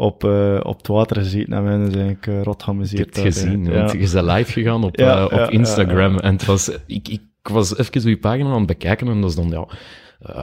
op, 0.00 0.24
eh, 0.24 0.60
op 0.62 0.76
het 0.76 0.86
water 0.86 1.16
gezeten. 1.16 1.52
En 1.52 1.62
we 1.62 1.68
hebben 1.68 1.86
ons 1.86 1.96
eigenlijk 1.96 2.26
eh, 2.26 2.42
rot 2.42 2.62
Ik 2.92 2.98
heb 2.98 3.06
het 3.08 3.18
gezien, 3.18 3.66
eh. 3.66 3.74
want 3.74 3.92
Ja. 3.92 3.98
je 3.98 4.10
bent 4.12 4.26
live 4.36 4.52
gegaan 4.52 4.84
op, 4.84 4.96
Ja, 4.96 5.18
eh, 5.18 5.24
op 5.24 5.30
ja, 5.30 5.38
ja, 5.38 5.48
Instagram. 5.48 6.12
ja. 6.12 6.20
En 6.20 6.32
het 6.32 6.44
was, 6.44 6.70
ik, 6.86 7.08
ik 7.08 7.20
was 7.42 7.78
even 7.78 8.10
je 8.10 8.18
pagina 8.18 8.48
aan 8.50 8.56
het 8.58 8.66
bekijken 8.66 9.08
en 9.08 9.20
dat 9.20 9.30
is 9.30 9.36
dan 9.36 9.48
ja, 9.48 9.66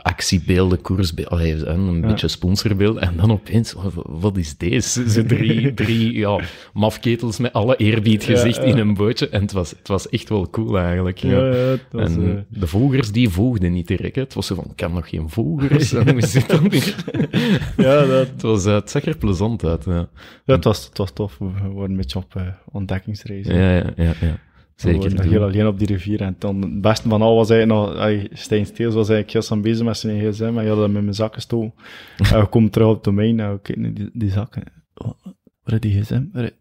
actiebeelden, 0.01 0.81
koersbeelden, 0.81 1.33
allee, 1.33 1.65
een 1.65 1.95
Ja. 2.01 2.07
beetje 2.07 2.27
sponsorbeeld. 2.27 2.97
En 2.97 3.13
dan 3.17 3.31
opeens, 3.31 3.75
wat, 3.95 4.37
is 4.37 4.57
deze? 4.57 5.09
Zo 5.09 5.23
drie, 5.23 5.73
drie 5.83 6.13
ja, 6.13 6.39
mafketels 6.73 7.37
met 7.39 7.53
alle 7.53 7.75
eerbied 7.75 8.23
gezicht 8.23 8.55
ja. 8.55 8.63
in 8.63 8.77
een 8.77 8.93
bootje. 8.93 9.29
En 9.29 9.41
het 9.41 9.51
was, 9.51 9.69
het 9.69 9.87
was 9.87 10.09
echt 10.09 10.29
wel 10.29 10.49
cool 10.49 10.77
eigenlijk. 10.79 11.21
Was, 11.91 12.15
en 12.15 12.35
eh, 12.51 12.59
de 12.59 12.67
volgers 12.67 13.11
die 13.11 13.29
volgden 13.29 13.71
niet 13.71 13.87
direct. 13.87 14.15
hè. 14.15 14.21
Het 14.21 14.33
was 14.33 14.47
zo 14.47 14.55
van, 14.55 14.67
ik 14.71 14.79
heb 14.79 14.91
nog 14.91 15.09
geen 15.09 15.29
volgers. 15.29 15.91
Hoe 16.11 16.21
zit 16.25 16.47
dat 16.47 16.93
ja, 17.77 18.05
dat, 18.05 18.27
Het, 18.27 18.41
was, 18.41 18.65
eh, 18.65 18.73
het 18.73 18.89
zag 18.89 19.05
er 19.05 19.17
plezant 19.17 19.63
uit. 19.63 19.85
Ja, 19.85 20.07
ja, 20.45 20.55
het, 20.55 20.63
was, 20.63 20.85
het 20.85 20.97
was 20.97 21.11
tof. 21.11 21.37
We 21.37 21.45
waren 21.73 21.89
een 21.89 21.97
beetje 21.97 22.19
op 22.19 22.35
eh, 22.35 22.47
ontdekkingsreis. 22.71 23.47
ja, 23.47 23.71
ja. 23.71 23.93
ja, 23.95 24.39
Zeker. 24.75 25.23
heel 25.23 25.43
alleen 25.43 25.67
op 25.67 25.77
die 25.79 25.87
rivier. 25.87 26.21
En 26.21 26.35
dan, 26.39 26.61
het 26.61 26.81
beste 26.81 27.09
van 27.09 27.21
al 27.21 27.35
was 27.35 27.49
eigenlijk 27.49 27.81
nog, 27.81 28.19
Stijn 28.39 28.65
Steels 28.65 28.93
was 28.93 29.09
eigenlijk 29.09 29.31
heel 29.31 29.41
snel 29.41 29.59
bezig 29.59 29.85
met 29.85 29.97
zijn 29.97 30.31
gsm. 30.31 30.43
En 30.57 30.63
je 30.63 30.69
had 30.69 30.77
hem 30.77 30.97
in 30.97 31.03
mijn 31.03 31.13
zakken 31.15 31.35
gestoken. 31.35 31.73
en 32.33 32.39
we 32.39 32.45
komen 32.45 32.69
terug 32.69 32.87
op 32.87 32.93
het 32.95 33.03
domein 33.03 33.39
en 33.39 33.51
we 33.51 33.59
kijken 33.61 33.83
naar 33.83 33.93
die, 33.93 34.09
die 34.13 34.29
zakken. 34.31 34.63
Oh, 34.93 35.11
waar 35.63 35.73
is 35.73 35.79
die 35.79 36.01
gsm? 36.01 36.23
Waar 36.33 36.43
is- 36.43 36.51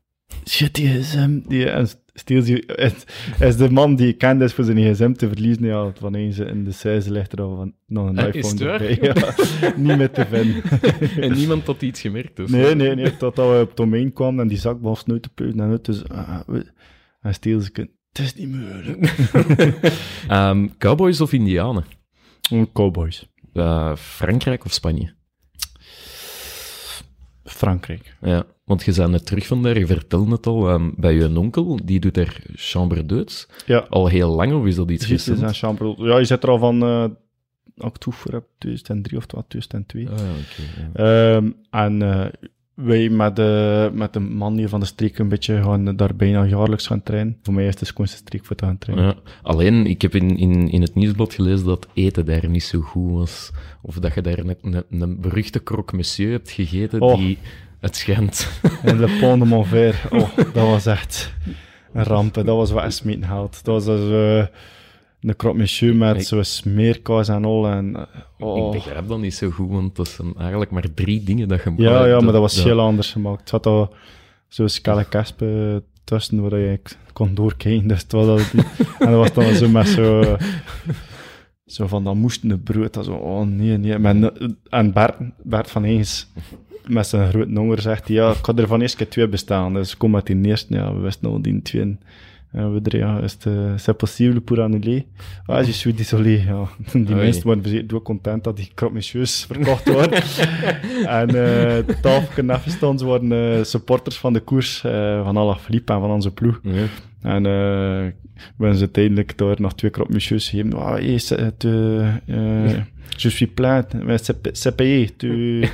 Shit, 0.48 0.74
die 0.74 0.88
gsm. 0.88 1.40
Die, 1.48 1.70
en 1.70 1.88
Steels 2.14 2.48
is, 2.48 2.92
is 3.40 3.56
de 3.56 3.70
man 3.70 3.96
die 3.96 4.06
gekend 4.06 4.40
is 4.42 4.52
voor 4.52 4.64
zijn 4.64 4.94
gsm 4.94 5.12
te 5.12 5.28
verliezen. 5.28 5.64
Ja, 5.66 5.92
van 5.98 6.14
eens 6.14 6.38
in 6.38 6.64
de 6.64 6.70
zijze 6.70 7.12
ligt 7.12 7.32
er 7.32 7.40
al 7.42 7.56
van, 7.56 7.74
nog 7.86 8.08
een 8.08 8.18
iPhone 8.34 8.70
erbij. 8.70 8.98
Ja, 9.00 9.14
niet 9.76 9.96
meer 9.96 10.10
te 10.10 10.26
vinden. 10.26 10.62
En 11.22 11.32
niemand 11.32 11.66
had 11.66 11.82
iets 11.82 12.00
gemerkt. 12.00 12.36
Dus. 12.36 12.50
Nee, 12.50 12.74
nee, 12.74 12.94
nee. 12.94 13.16
Totdat 13.16 13.50
we 13.50 13.60
op 13.60 13.68
het 13.68 13.76
domein 13.76 14.12
kwamen 14.12 14.40
en 14.40 14.48
die 14.48 14.58
zak 14.58 14.78
was 14.80 15.04
nooit 15.06 15.22
te 15.22 15.28
puiten 15.28 15.60
en 15.60 15.70
uit. 15.70 15.84
Dus, 15.84 16.02
we- 16.46 16.72
en 17.20 17.34
Steels, 17.34 17.70
Het 18.14 18.24
is 18.24 18.34
niet 18.34 18.50
mogelijk. 18.50 19.14
Ehm, 20.28 20.68
Cowboys 20.78 21.20
of 21.20 21.32
Indianen? 21.32 21.84
Cowboys. 22.72 23.28
Eh, 23.52 23.96
Frankrijk 23.96 24.64
of 24.64 24.72
Spanje? 24.72 25.14
Frankrijk. 27.44 28.16
Ja, 28.20 28.44
want 28.64 28.84
je 28.84 28.92
bent 28.94 29.10
net 29.10 29.26
terug 29.26 29.46
van 29.46 29.62
daar, 29.62 29.78
je 29.78 29.86
vertelde 29.86 30.30
het 30.30 30.46
al, 30.46 30.68
ehm, 30.68 30.90
bij 30.96 31.14
je 31.14 31.38
onkel, 31.38 31.78
die 31.84 32.00
doet 32.00 32.16
er 32.16 32.42
chambre 32.54 33.04
d'hôtes. 33.06 33.64
Ja. 33.66 33.78
Al 33.78 34.06
heel 34.06 34.34
lang, 34.34 34.52
of 34.52 34.66
is 34.66 34.74
dat 34.74 34.90
iets 34.90 35.06
Precies, 35.06 35.28
is 35.28 35.40
recent? 35.40 35.56
chambre. 35.56 35.94
Ja, 36.08 36.18
je 36.18 36.24
zit 36.24 36.42
er 36.42 36.48
al 36.48 36.58
van, 36.58 36.82
eh 36.82 37.04
voor 38.14 38.32
heb, 38.32 38.44
2003 38.58 39.18
of 39.18 39.24
wat, 39.28 39.44
2002. 39.48 40.08
Ah, 40.08 40.18
ja, 40.18 40.24
oké, 40.24 41.02
ja. 41.02 41.34
Ehm, 41.36 41.50
en 41.70 42.02
eh, 42.02 42.26
wij 42.74 43.08
met 43.08 43.36
de, 43.36 43.90
met 43.94 44.12
de 44.12 44.20
man 44.20 44.56
hier 44.56 44.68
van 44.68 44.80
de 44.80 44.86
streek 44.86 45.18
een 45.18 45.28
beetje 45.28 45.62
gaan 45.62 45.96
daar 45.96 46.16
bijna 46.16 46.44
jaarlijks 46.44 46.86
gaan 46.86 47.02
trainen. 47.02 47.36
Voor 47.42 47.54
mij 47.54 47.64
is 47.64 47.70
het 47.70 47.78
de 47.78 47.84
schoonste 47.84 48.16
streek 48.16 48.44
voor 48.44 48.56
te 48.56 48.64
gaan 48.64 48.78
trainen. 48.78 49.06
Ja. 49.06 49.14
Alleen, 49.42 49.86
ik 49.86 50.02
heb 50.02 50.14
in, 50.14 50.36
in, 50.36 50.70
in 50.70 50.80
het 50.80 50.94
nieuwsblad 50.94 51.34
gelezen 51.34 51.66
dat 51.66 51.86
eten 51.94 52.26
daar 52.26 52.48
niet 52.48 52.64
zo 52.64 52.80
goed 52.80 53.10
was. 53.12 53.50
Of 53.82 53.94
dat 53.94 54.14
je 54.14 54.20
daar 54.20 54.38
een, 54.38 54.56
een, 54.62 54.84
een 54.90 55.20
beruchte 55.20 55.62
croque 55.62 55.96
monsieur 55.96 56.30
hebt 56.30 56.50
gegeten 56.50 57.00
Oh. 57.00 57.16
die... 57.16 57.38
Het 57.80 57.96
schijnt. 57.96 58.50
En 58.82 58.98
Le 58.98 59.16
Pont 59.20 59.42
de 59.42 59.48
Montvert, 59.48 59.96
oh, 60.12 60.36
dat 60.36 60.66
was 60.66 60.86
echt 60.86 61.34
een 61.92 62.04
ramp. 62.04 62.34
Dat 62.34 62.46
was 62.46 62.70
wat 62.70 62.84
Esmeten 62.84 63.22
haalt. 63.22 63.64
Dat 63.64 63.84
was 63.84 63.84
dus, 63.84 64.10
eh, 64.10 64.46
een 65.26 65.56
monsieur 65.56 65.96
met 65.96 66.16
Ik- 66.16 66.26
zo'n 66.26 66.44
smeerkaas 66.44 67.28
en 67.28 67.44
al. 67.44 67.66
En, 67.66 67.96
eh, 67.96 68.46
oh. 68.46 68.66
Ik 68.66 68.72
begrijp 68.72 69.08
dat 69.08 69.18
niet 69.18 69.34
zo 69.34 69.50
goed, 69.50 69.70
want 69.70 69.96
dat 69.96 70.08
zijn 70.08 70.34
eigenlijk 70.38 70.70
maar 70.70 70.94
drie 70.94 71.22
dingen 71.22 71.48
dat 71.48 71.62
je... 71.62 71.72
Ja, 71.76 72.06
ja, 72.06 72.20
maar 72.20 72.32
dat 72.32 72.40
was 72.40 72.56
ja. 72.56 72.62
heel 72.62 72.80
anders 72.80 73.12
gemaakt. 73.12 73.40
Het 73.40 73.48
zat 73.48 73.66
al 73.66 73.94
zo'n 74.48 74.68
skelle 74.68 75.04
kaspen 75.04 75.84
tussen 76.04 76.42
waar 76.42 76.58
je 76.58 76.80
kon 77.12 77.34
doorkijken. 77.34 77.88
Dus 77.88 78.02
het 78.02 78.12
was 78.12 78.26
al, 78.26 78.38
en 78.98 79.10
dat 79.10 79.18
was 79.18 79.32
dan 79.32 79.54
zo 79.54 79.68
met 79.68 79.88
zo, 79.88 80.36
zo 81.66 81.86
van, 81.86 82.04
dat 82.04 82.14
moest 82.14 82.44
een 82.44 82.62
brood. 82.62 82.94
Dat 82.94 83.04
zo, 83.04 83.12
oh 83.12 83.46
nee, 83.46 83.78
nee. 83.78 83.98
Maar, 83.98 84.32
en 84.68 84.92
Bert, 84.92 85.14
Bert 85.42 85.70
van 85.70 85.84
Eens, 85.84 86.28
met 86.86 87.06
zijn 87.06 87.28
grote 87.28 87.54
honger, 87.54 87.80
zegt 87.80 88.08
hij, 88.08 88.16
ja, 88.16 88.30
ik 88.30 88.44
ga 88.44 88.54
er 88.56 88.66
van 88.66 88.80
eerst 88.80 89.10
twee 89.10 89.28
bestaan. 89.28 89.74
Dus 89.74 89.92
ik 89.92 89.98
kom 89.98 90.10
met 90.10 90.26
die 90.26 90.44
eerste, 90.44 90.74
ja, 90.74 90.94
we 90.94 91.00
wisten 91.00 91.28
al 91.28 91.42
die 91.42 91.62
twee. 91.62 91.98
En 92.54 92.72
we 92.72 92.82
drie, 92.82 93.00
ja, 93.00 93.18
is 93.18 93.32
het, 93.32 93.46
eh, 93.46 93.76
c'est 93.76 93.96
possible 93.96 94.40
pour 94.40 94.60
annuler? 94.60 95.04
Ah, 95.46 95.66
je 95.66 95.72
suis 95.72 95.94
désolé, 95.94 96.44
ja. 96.46 96.68
Die 96.92 97.14
Oei. 97.14 97.14
mensen 97.14 97.46
waren 97.46 97.86
door 97.86 98.02
content 98.02 98.44
dat 98.44 98.56
die 98.56 98.70
croque 98.74 98.94
monsieurs 98.94 99.44
verkocht 99.44 99.88
worden. 99.88 100.22
en 101.20 101.26
de 101.28 101.84
tafel 102.02 102.50
even 102.50 102.70
stonden, 102.70 102.98
ze 102.98 103.06
waren 103.06 103.58
eh, 103.58 103.64
supporters 103.64 104.16
van 104.16 104.32
de 104.32 104.40
koers, 104.40 104.84
eh, 104.84 105.24
van 105.24 105.36
Alaphilippe 105.36 105.92
en 105.92 106.00
van 106.00 106.10
onze 106.10 106.30
ploeg. 106.30 106.60
Ja. 106.62 106.86
En 107.22 107.42
we 108.34 108.64
hebben 108.64 108.76
ze 108.76 108.84
uiteindelijk 108.84 109.38
daar 109.38 109.60
nog 109.60 109.74
twee 109.74 109.90
croque 109.90 110.12
monsieurs 110.12 110.48
gegeven. 110.48 110.72
Ah, 110.72 111.02
euh, 111.02 111.46
tu, 111.56 111.68
euh, 111.68 112.72
je 113.16 113.28
suis 113.30 113.46
plein, 113.46 113.84
mais 114.04 114.18
c'est 114.24 114.48
c'est 114.52 114.76
payé, 114.76 115.10
tu, 115.16 115.64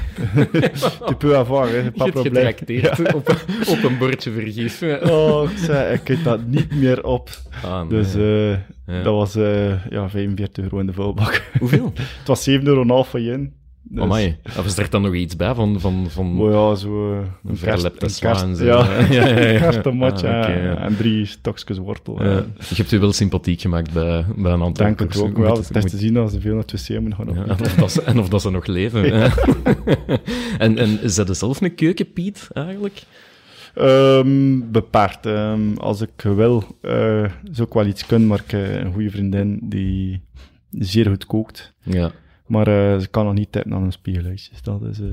tu 1.06 1.14
peux 1.18 1.36
avoir, 1.36 1.68
hè, 1.68 1.90
pas 1.90 2.10
probleem. 2.10 2.34
getrakteerd 2.34 3.14
op, 3.14 3.28
op 3.68 3.82
een 3.84 3.98
bordje 3.98 4.30
vergif. 4.30 4.82
Oh, 5.10 5.50
ik 5.50 5.58
zei, 5.58 6.00
ik 6.04 6.24
dat 6.24 6.46
niet 6.46 6.74
meer 6.74 7.04
op. 7.04 7.30
Ah, 7.64 7.80
nee. 7.80 7.88
Dus 7.88 8.14
eh, 8.14 8.50
Ja. 8.86 9.02
dat 9.02 9.14
was 9.14 9.34
eh, 9.36 9.90
ja, 9.90 10.08
45 10.08 10.64
euro 10.64 10.78
in 10.78 10.86
de 10.86 10.92
vuilbak. 10.92 11.42
Hoeveel? 11.58 11.92
Het 11.94 12.26
was 12.28 12.50
7,5 12.50 12.62
euro 12.62 13.02
voor 13.02 13.20
je. 13.20 13.50
Dus, 13.82 14.02
Amai. 14.02 14.36
Of 14.58 14.66
is 14.66 14.78
er 14.78 14.90
dan 14.90 15.02
nog 15.02 15.14
iets 15.14 15.36
bij 15.36 15.54
van... 15.54 15.80
van, 15.80 16.06
van... 16.10 16.40
Oh 16.40 16.50
ja, 16.52 16.74
zo... 16.74 17.12
eh, 17.12 17.18
Een 17.18 17.26
een 17.44 17.56
verlepte 17.56 18.04
een 18.04 18.10
zwaan, 18.10 18.56
zo. 18.56 18.64
ja, 18.70 19.00
Ja, 19.10 19.26
ja, 19.26 19.38
ja. 19.50 19.58
kersttomatje 19.58 20.28
Ah, 20.28 20.48
en- 20.48 20.62
ja. 20.62 20.76
en 20.76 20.96
drie 20.96 21.24
stokjes 21.24 21.78
wortel. 21.78 22.22
Ja. 22.24 22.36
eh. 22.38 22.42
je 22.68 22.74
hebt 22.74 22.92
u 22.92 22.98
wel 22.98 23.12
sympathiek 23.12 23.60
gemaakt 23.60 23.92
bij, 23.92 24.24
bij 24.36 24.52
een 24.52 24.62
aantal 24.62 24.84
denk 24.86 24.96
koersen. 24.98 25.22
ook 25.24 25.36
wel. 25.38 25.56
Het 25.56 25.76
is 25.84 25.90
te 25.90 25.96
zien 25.98 26.16
als 26.16 26.32
ze 26.32 26.40
veel 26.40 26.54
naar 26.54 26.62
het 26.66 26.88
wc 26.88 27.00
moeten 27.00 27.26
gaan. 27.26 27.34
Ja, 27.34 27.42
en, 27.44 27.60
of 27.60 27.74
dat 27.74 27.92
ze, 27.92 28.02
en 28.02 28.18
of 28.18 28.28
dat 28.28 28.42
ze 28.42 28.50
nog 28.50 28.66
leven. 28.66 29.12
en, 30.58 30.78
en 30.78 31.02
is 31.02 31.14
dat 31.14 31.36
zelf 31.36 31.60
een 31.60 31.74
keukenpiet, 31.74 32.48
eigenlijk? 32.52 33.02
Ehm, 33.74 34.60
beperkt. 34.70 35.26
Ehm, 35.26 35.74
als 35.76 36.00
ik 36.00 36.22
wil, 36.22 36.64
eh 36.82 37.24
zou 37.50 37.66
ik 37.68 37.72
wel 37.72 37.86
iets 37.86 38.06
kunnen, 38.06 38.28
maar 38.28 38.40
ik 38.44 38.50
heb 38.50 38.84
een 38.84 38.92
goede 38.92 39.10
vriendin 39.10 39.58
die 39.62 40.20
zeer 40.70 41.06
goed 41.06 41.26
kookt. 41.26 41.72
Ja. 41.82 42.10
Maar 42.50 42.66
eh, 42.66 42.98
ze 43.00 43.08
kan 43.10 43.24
nog 43.24 43.34
niet 43.34 43.52
tippen 43.52 43.72
aan 43.74 43.82
een 43.82 43.92
spiegeluitjes. 43.92 44.62
Dat 44.62 44.82
is... 44.82 45.00
eh, 45.00 45.06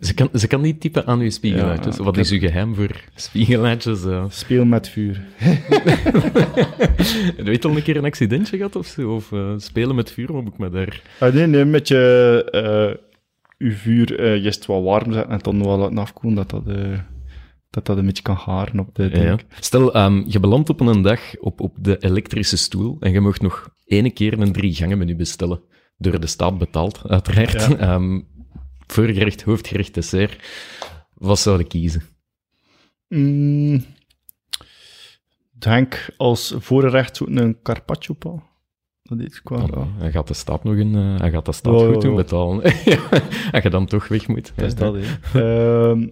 Ze 0.00 0.14
kan, 0.14 0.28
ze 0.34 0.46
kan 0.46 0.60
niet 0.60 0.80
typen 0.80 1.06
aan 1.06 1.20
uw 1.20 1.30
spiegelaatjes. 1.30 1.96
Ja, 1.96 2.02
Wat 2.02 2.16
is 2.16 2.30
uw 2.30 2.38
geheim 2.38 2.74
voor 2.74 3.00
spiegelaatjes? 3.14 4.04
eh? 4.04 4.24
speel 4.28 4.64
met 4.64 4.88
vuur. 4.88 5.22
Heb 7.36 7.46
je 7.46 7.58
al 7.68 7.76
een 7.76 7.82
keer 7.82 7.96
een 7.96 8.04
accidentje 8.04 8.56
gehad 8.56 8.76
of 8.76 8.86
zo? 8.86 9.14
Of 9.14 9.32
spelen 9.56 9.94
met 9.94 10.10
vuur, 10.12 10.32
wat 10.32 10.42
moet 10.42 10.52
ik 10.52 10.58
me 10.58 10.70
daar... 10.70 11.02
Ah, 11.20 11.34
nee, 11.34 11.46
nee, 11.46 11.64
met 11.64 11.88
je, 11.88 12.98
uw 13.58 13.72
vuur 13.72 14.36
juist 14.36 14.66
wat 14.66 14.82
warm 14.82 15.12
zetten 15.12 15.32
en 15.32 15.38
dan 15.42 15.64
wel 15.64 15.78
laten 15.78 15.98
afkoelen, 15.98 16.34
dat 16.46 16.50
dat, 16.50 16.64
dat 17.70 17.86
dat 17.86 17.96
een 17.96 18.06
beetje 18.06 18.22
kan 18.22 18.38
garen 18.38 18.78
op 18.80 18.94
de 18.94 19.10
Ja. 19.12 19.38
Stel, 19.60 19.94
ehm, 19.94 20.22
je 20.26 20.40
belandt 20.40 20.68
op 20.70 20.80
een 20.80 21.02
dag 21.02 21.20
op, 21.40 21.60
op 21.60 21.74
de 21.80 21.96
elektrische 22.00 22.56
stoel 22.56 22.96
en 23.00 23.12
je 23.12 23.20
mag 23.20 23.40
nog 23.40 23.68
ene 23.84 24.10
keer 24.10 24.40
een 24.40 24.52
drie 24.52 24.74
gangen 24.74 24.98
menu 24.98 25.16
bestellen. 25.16 25.60
Door 26.02 26.20
de 26.20 26.26
staat 26.26 26.58
betaald, 26.58 27.02
uiteraard. 27.08 27.52
Ja. 27.52 27.76
Ehm, 27.76 28.20
voorgerecht, 28.86 29.42
hoofdgerecht, 29.42 29.94
dessert. 29.94 30.42
Wat 31.14 31.38
zou 31.38 31.58
je 31.58 31.64
kiezen? 31.64 32.02
Mm, 33.08 33.84
denk 35.52 36.06
als 36.16 36.54
voorrecht 36.58 37.20
een 37.20 37.58
carpaccio 37.62 38.14
pa. 38.14 38.42
Dat 39.02 39.18
is 39.20 39.42
qua... 39.42 39.66
Dan, 39.66 39.92
hij 39.98 40.10
gaat 40.10 40.28
de 40.28 40.34
staat 40.34 40.64
nog 40.64 40.76
een, 40.76 40.94
eh, 40.94 41.20
hij 41.20 41.30
gaat 41.30 41.62
de 41.62 41.70
Ja, 41.70 41.92
goed 41.92 42.00
doen 42.00 42.16
betalen. 42.16 42.62
Als 43.52 43.62
je 43.62 43.70
dan 43.70 43.86
toch 43.86 44.08
weg 44.08 44.28
moet. 44.28 44.52
Dat 44.56 44.66
is 44.66 44.74
dat, 44.74 44.94
hè. 44.98 45.10
Ehm, 45.90 46.08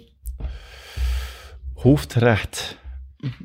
hoofdrecht. 1.75 2.79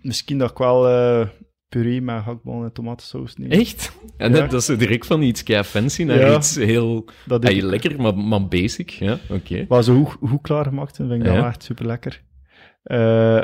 Misschien 0.01 0.37
dat 0.37 0.51
ik 0.51 0.57
wel 0.57 0.87
eh, 0.87 1.27
puree 1.69 2.01
met 2.01 2.23
hakballen 2.23 2.63
en 2.65 2.73
tomatensaus 2.73 3.35
neem. 3.35 3.49
Echt? 3.51 3.91
En 4.17 4.33
Ja. 4.33 4.39
dat 4.39 4.53
is 4.53 4.65
zo 4.65 4.75
direct 4.75 5.05
van 5.05 5.21
iets 5.21 5.43
kei 5.43 5.63
fancy 5.63 6.03
naar 6.03 6.19
Ja. 6.19 6.35
iets 6.37 6.55
heel 6.55 7.05
Dat 7.25 7.43
hey, 7.43 7.55
ik 7.55 7.61
lekker, 7.63 8.01
maar, 8.01 8.17
maar 8.17 8.47
basic. 8.47 8.89
Ja, 8.89 9.17
oké. 9.29 9.65
Maar 9.69 9.83
zo 9.83 10.03
goed, 10.03 10.29
goed 10.29 10.41
klaargemaakt 10.41 10.95
vind 10.95 11.11
ik 11.11 11.19
dat 11.23 11.27
Ja. 11.27 11.33
wel 11.33 11.45
echt 11.45 11.63
super 11.63 11.85
lekker. 11.85 12.21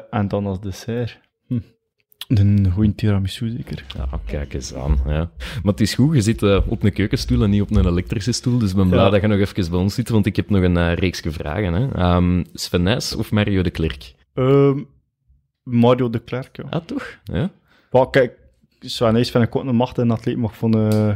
en 0.09 0.27
dan 0.27 0.45
als 0.45 0.59
dessert. 0.61 1.19
Hm. 1.47 1.59
Een 2.27 2.71
goede 2.71 2.95
tiramisu 2.95 3.49
zeker. 3.49 3.85
Ja, 3.97 4.19
kijk 4.25 4.53
eens 4.53 4.73
aan. 4.73 4.97
Ja. 5.05 5.31
Maar 5.63 5.71
het 5.71 5.81
is 5.81 5.93
goed, 5.93 6.15
je 6.15 6.21
zit 6.21 6.43
eh, 6.43 6.59
op 6.67 6.83
een 6.83 6.93
keukenstoel 6.93 7.43
en 7.43 7.49
niet 7.49 7.61
op 7.61 7.75
een 7.75 7.85
elektrische 7.87 8.31
stoel, 8.31 8.57
dus 8.57 8.69
ik 8.69 8.75
ben 8.75 8.89
blij 8.89 9.03
Ja. 9.03 9.09
dat 9.09 9.21
je 9.21 9.27
nog 9.27 9.39
even 9.39 9.69
bij 9.71 9.79
ons 9.79 9.93
zit, 9.95 10.09
want 10.09 10.25
ik 10.25 10.35
heb 10.35 10.49
nog 10.49 10.61
een 10.63 10.77
uh, 10.77 10.93
reeksje 10.93 11.31
vragen. 11.31 11.73
Hè. 11.73 11.91
Ehm, 11.91 12.43
Sven 12.53 12.87
of 13.17 13.31
Mario 13.31 13.61
de 13.61 13.69
Klerk? 13.69 14.13
Ehm, 14.33 14.79
Mario 15.63 16.09
de 16.09 16.19
Klerk, 16.19 16.57
ja. 16.57 16.63
Ah, 16.69 16.85
toch? 16.85 17.19
Ja? 17.23 17.51
Maar 17.91 18.09
kijk, 18.09 18.37
Sven 18.79 19.13
Nys 19.13 19.31
vind 19.31 19.43
ik 19.43 19.55
ook 19.55 19.65
een 19.65 19.75
machtige 19.75 20.07
atleet, 20.11 20.37
maar 20.37 20.49
ik 20.49 20.55
vond 20.55 20.75
eh, 20.75 21.09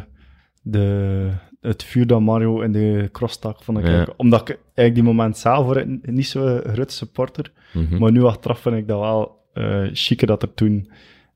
de, 0.61 1.29
het 1.61 1.83
vuur 1.83 2.07
dat 2.07 2.21
Mario 2.21 2.61
in 2.61 2.71
de 2.71 3.09
crosstak 3.11 3.63
vond 3.63 3.77
ik 3.77 3.85
Ja. 3.87 4.07
Omdat 4.17 4.41
ik 4.41 4.47
eigenlijk 4.73 4.95
die 4.95 5.03
moment 5.03 5.37
zelf 5.37 5.65
voor 5.65 5.75
het 5.77 6.11
niet 6.11 6.27
zo'n 6.27 6.61
grote 6.73 6.93
supporter, 6.93 7.51
Mhm. 7.73 7.97
maar 7.97 8.11
nu 8.11 8.23
achteraf 8.23 8.59
vind 8.59 8.75
ik 8.75 8.87
dat 8.87 8.99
wel 8.99 9.43
eh 9.53 9.83
chiquer 9.93 10.27
dat 10.27 10.41
er 10.41 10.53
toen 10.53 10.89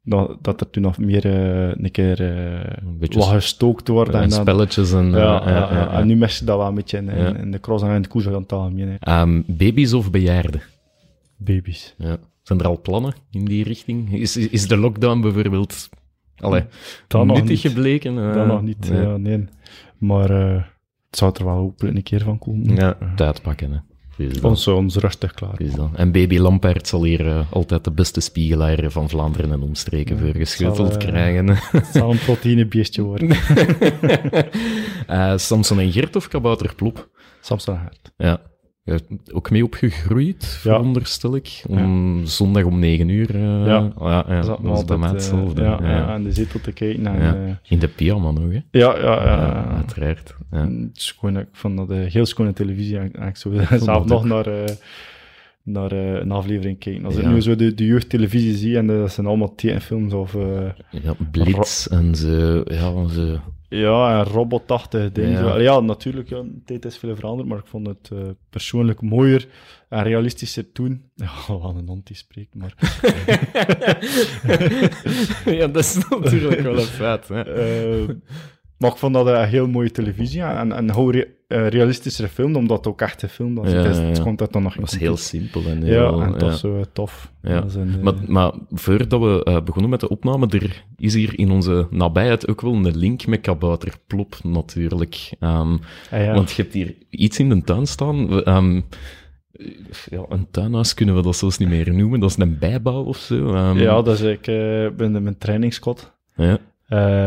dat, 0.04 0.38
dat 0.42 0.62
er 0.62 0.70
toen 0.70 0.84
nog 0.84 0.98
meer 0.98 1.26
eh, 1.26 1.70
een 1.84 1.92
keer 1.92 2.16
wat 3.00 3.26
gestookt 3.26 3.88
wordt. 3.88 4.14
en 4.14 4.22
en 4.22 4.30
dan- 4.30 4.40
spelletjes 4.42 4.92
en... 4.94 5.12
Ja, 5.12 5.90
en 5.92 6.08
nu 6.08 6.16
mis 6.16 6.40
je 6.40 6.46
dat 6.46 6.58
wel 6.58 6.68
een 6.68 6.76
beetje 6.76 6.98
in, 6.98 7.10
in, 7.10 7.18
Ja. 7.24 7.36
in 7.36 7.52
de 7.52 7.60
cross 7.60 7.84
en 7.84 7.96
in 7.96 8.02
de 8.02 8.08
koers 8.08 8.28
aan 8.28 8.34
het 8.34 8.52
algemeen. 8.52 8.88
hè. 8.90 8.96
Ehm, 9.00 9.42
baby's 9.46 9.94
of 9.94 10.12
bejaarden? 10.12 10.62
Baby's. 11.38 11.94
Ja. 11.98 12.18
Zijn 12.50 12.62
er 12.62 12.68
al 12.68 12.82
plannen 12.82 13.14
in 13.32 13.46
die 13.46 13.64
richting? 13.64 14.14
Is, 14.14 14.38
is 14.38 14.68
de 14.68 14.78
lockdown 14.78 15.22
bijvoorbeeld 15.22 15.90
allee, 16.38 16.64
Dat 17.08 17.26
nuttig 17.26 17.44
niet. 17.46 17.60
gebleken? 17.60 18.18
Eh, 18.18 18.34
Dat 18.34 18.48
nog 18.48 18.62
niet, 18.62 18.90
nee. 18.90 19.02
ja, 19.02 19.18
nee. 19.18 19.46
Maar 19.98 20.30
eh, 20.30 20.64
het 21.10 21.18
zou 21.18 21.32
er 21.38 21.46
wel 21.46 21.56
hopelijk 21.56 21.98
een 21.98 22.04
keer 22.04 22.22
van 22.24 22.40
komen. 22.40 22.76
Ja, 22.76 22.98
tijd 23.16 23.42
pakken. 23.42 23.72
Hè. 23.72 23.80
Ons, 24.42 24.68
ons 24.68 24.96
rustig 24.96 25.34
klaar. 25.34 25.62
Is 25.62 25.74
dat. 25.74 25.90
En 25.96 26.12
baby 26.12 26.38
Lampaert 26.38 26.88
zal 26.88 27.04
hier 27.04 27.28
eh, 27.28 27.52
altijd 27.52 27.84
de 27.84 27.92
beste 27.92 28.20
spiegelaar 28.20 28.92
van 28.92 29.10
Vlaanderen 29.10 29.52
en 29.52 29.62
omstreken 29.62 30.20
voor 30.20 30.46
zal, 30.46 30.92
eh, 30.92 30.98
krijgen. 30.98 31.48
Het 31.72 31.86
zal 31.94 32.12
een 32.12 32.20
proteïnebeestje 32.20 33.02
worden. 33.02 33.30
Eh, 35.08 35.38
Samson 35.38 35.80
en 35.80 35.92
Gert 35.92 36.16
of 36.16 36.28
Kabouter 36.28 36.76
Plop? 36.76 37.10
Samson 37.42 37.76
Hart. 37.76 38.12
Ja. 38.18 38.42
Hebt 38.90 39.34
ook 39.34 39.52
mee 39.52 39.64
opgegroeid, 39.64 40.46
veronderstel 40.46 41.36
ik. 41.36 41.62
Om, 41.68 42.26
Zondag 42.26 42.64
om 42.64 42.80
9 42.80 43.10
uur. 43.10 43.36
eh, 43.36 43.66
Ja. 43.66 43.92
ja, 44.00 44.42
Dat 44.42 44.78
is 44.78 44.86
bij 44.86 44.98
mij 44.98 45.08
eh, 45.08 45.14
hetzelfde. 45.14 45.62
ja, 45.64 46.06
aan 46.08 46.24
de 46.24 46.32
zetel 46.32 46.60
te 46.62 46.72
kijken. 46.72 47.08
En, 47.08 47.46
eh, 47.48 47.54
In 47.68 47.80
de 47.80 47.88
pyjama 47.88 48.32
nog, 48.32 48.52
hè? 48.52 48.60
ja, 48.72 48.98
ja, 48.98 49.24
ja. 49.24 49.66
Uiteraard. 49.76 50.36
Ja. 50.52 50.58
Het 50.68 50.98
is 50.98 51.16
gewoon, 51.20 51.38
ik 51.40 51.48
vond 51.52 51.78
dat 51.78 51.90
heel 51.90 52.26
schone 52.26 52.54
televisie. 52.54 52.98
En 52.98 53.28
ik 53.28 53.36
zo 53.38 53.52
zelf 53.80 54.06
nog 54.06 54.24
naar, 54.26 54.48
eh, 54.48 54.74
naar 55.64 55.92
eh, 55.92 56.14
een 56.14 56.32
aflevering 56.32 56.80
kijken. 56.80 57.06
Als 57.06 57.16
ik 57.16 57.24
Ja. 57.24 57.30
nu 57.30 57.42
zo 57.42 57.56
de, 57.56 57.74
de 57.74 57.86
jeugdtelevisie 57.86 58.54
zie 58.56 58.78
en 58.78 58.88
dat 58.88 59.12
zijn 59.12 59.28
allemaal 59.28 59.56
tekenfilms 59.56 60.14
of... 60.14 60.36
eh, 60.36 60.70
Ja, 60.92 61.16
Blitz 61.32 61.88
en 61.88 62.16
zo. 62.16 62.62
Ja, 62.66 63.08
zo. 63.08 63.40
Ja, 63.70 64.20
en 64.20 64.24
robotachtige 64.32 65.12
dingen. 65.12 65.62
Ja. 65.62 65.80
Natuurlijk, 65.80 66.30
ja, 66.30 66.42
de 66.42 66.62
tijd 66.66 66.86
is 66.86 66.98
veel 66.98 67.16
veranderd, 67.16 67.48
maar 67.50 67.58
ik 67.58 67.66
vond 67.68 67.88
het 67.88 68.10
eh, 68.14 68.20
persoonlijk 68.50 69.02
mooier 69.02 69.48
en 69.90 70.04
realistischer 70.04 70.72
toen. 70.72 71.04
Ja, 71.16 71.30
wat 71.62 71.76
een 71.76 71.88
hond 71.88 72.08
die 72.08 72.16
spreekt, 72.16 72.56
maar... 72.56 72.74
ja, 75.60 75.68
dat 75.68 75.84
is 75.84 75.98
natuurlijk 76.10 76.60
wel 76.62 76.78
een 76.78 76.82
feit. 76.84 77.28
Hè. 77.28 77.42
eh, 77.42 78.08
maar 78.78 78.92
ik 78.92 78.98
vond 78.98 79.14
dat 79.14 79.28
een 79.28 79.48
heel 79.48 79.68
mooie 79.68 79.92
televisie 79.92 80.42
en, 80.42 80.72
en 80.72 80.72
een 80.90 80.92
hoe 80.92 81.28
eh, 81.50 81.68
realistischere 81.68 82.28
film, 82.28 82.56
omdat 82.56 82.78
het 82.78 82.88
ook 82.88 83.02
echt 83.02 83.22
een 83.22 83.30
film 83.30 83.56
was. 83.56 83.72
Ja, 83.72 83.78
het, 83.78 83.96
ja, 83.96 84.08
ja. 84.08 84.22
komt 84.22 84.42
uit 84.42 84.54
dan 84.54 84.64
nog 84.64 84.74
Dat 84.74 84.82
was 84.82 85.00
heel 85.00 85.18
simpel. 85.18 85.64
En 85.66 85.86
Ja, 85.86 85.86
heel, 85.86 86.22
en 86.22 86.38
toch 86.38 86.50
ja. 86.50 86.56
zo 86.56 86.78
eh, 86.78 86.84
tof. 86.94 87.32
Ja. 87.42 87.64
Een, 87.76 87.94
eh, 87.94 88.02
Maar, 88.02 88.14
maar 88.28 88.54
voordat 88.72 89.20
we 89.20 89.62
begonnen 89.66 89.90
met 89.90 90.00
de 90.00 90.10
opname, 90.10 90.48
er 90.48 90.84
is 90.98 91.14
hier 91.14 91.40
in 91.40 91.52
onze 91.52 91.88
nabijheid 91.90 92.48
ook 92.48 92.62
wel 92.62 92.74
een 92.74 92.98
link 92.98 93.28
met 93.28 93.42
Kabouter 93.42 93.94
Plop, 94.08 94.36
natuurlijk. 94.44 95.32
Ehm, 95.40 95.74
ah, 96.12 96.24
ja. 96.24 96.34
Want 96.34 96.52
je 96.52 96.62
hebt 96.62 96.74
hier 96.74 96.96
iets 97.10 97.40
in 97.40 97.50
de 97.50 97.62
tuin 97.62 97.88
staan. 97.88 98.44
Ehm, 98.44 98.82
ja, 100.10 100.26
een 100.30 100.48
tuinhuis 100.52 100.94
kunnen 100.94 101.16
we 101.16 101.22
dat 101.22 101.36
zelfs 101.36 101.58
niet 101.58 101.70
meer 101.70 101.94
noemen. 101.94 102.20
Dat 102.20 102.30
is 102.30 102.38
een 102.38 102.58
bijbouw 102.60 103.04
of 103.04 103.18
zo. 103.18 103.54
Ehm, 103.54 103.78
ja, 103.78 104.02
dat 104.02 104.20
is 104.20 104.22
ik 104.22 104.48
uh, 104.48 104.90
ben 104.90 105.24
mijn 105.24 105.38
trainingskot, 105.38 106.14
ja, 106.36 106.60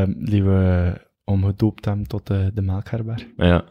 die 0.07 0.43
we 0.43 0.93
omgedoopt 1.25 1.85
hebben 1.85 2.07
tot 2.07 2.27
de 2.27 2.63
melkherberg. 2.63 3.27
ja. 3.37 3.65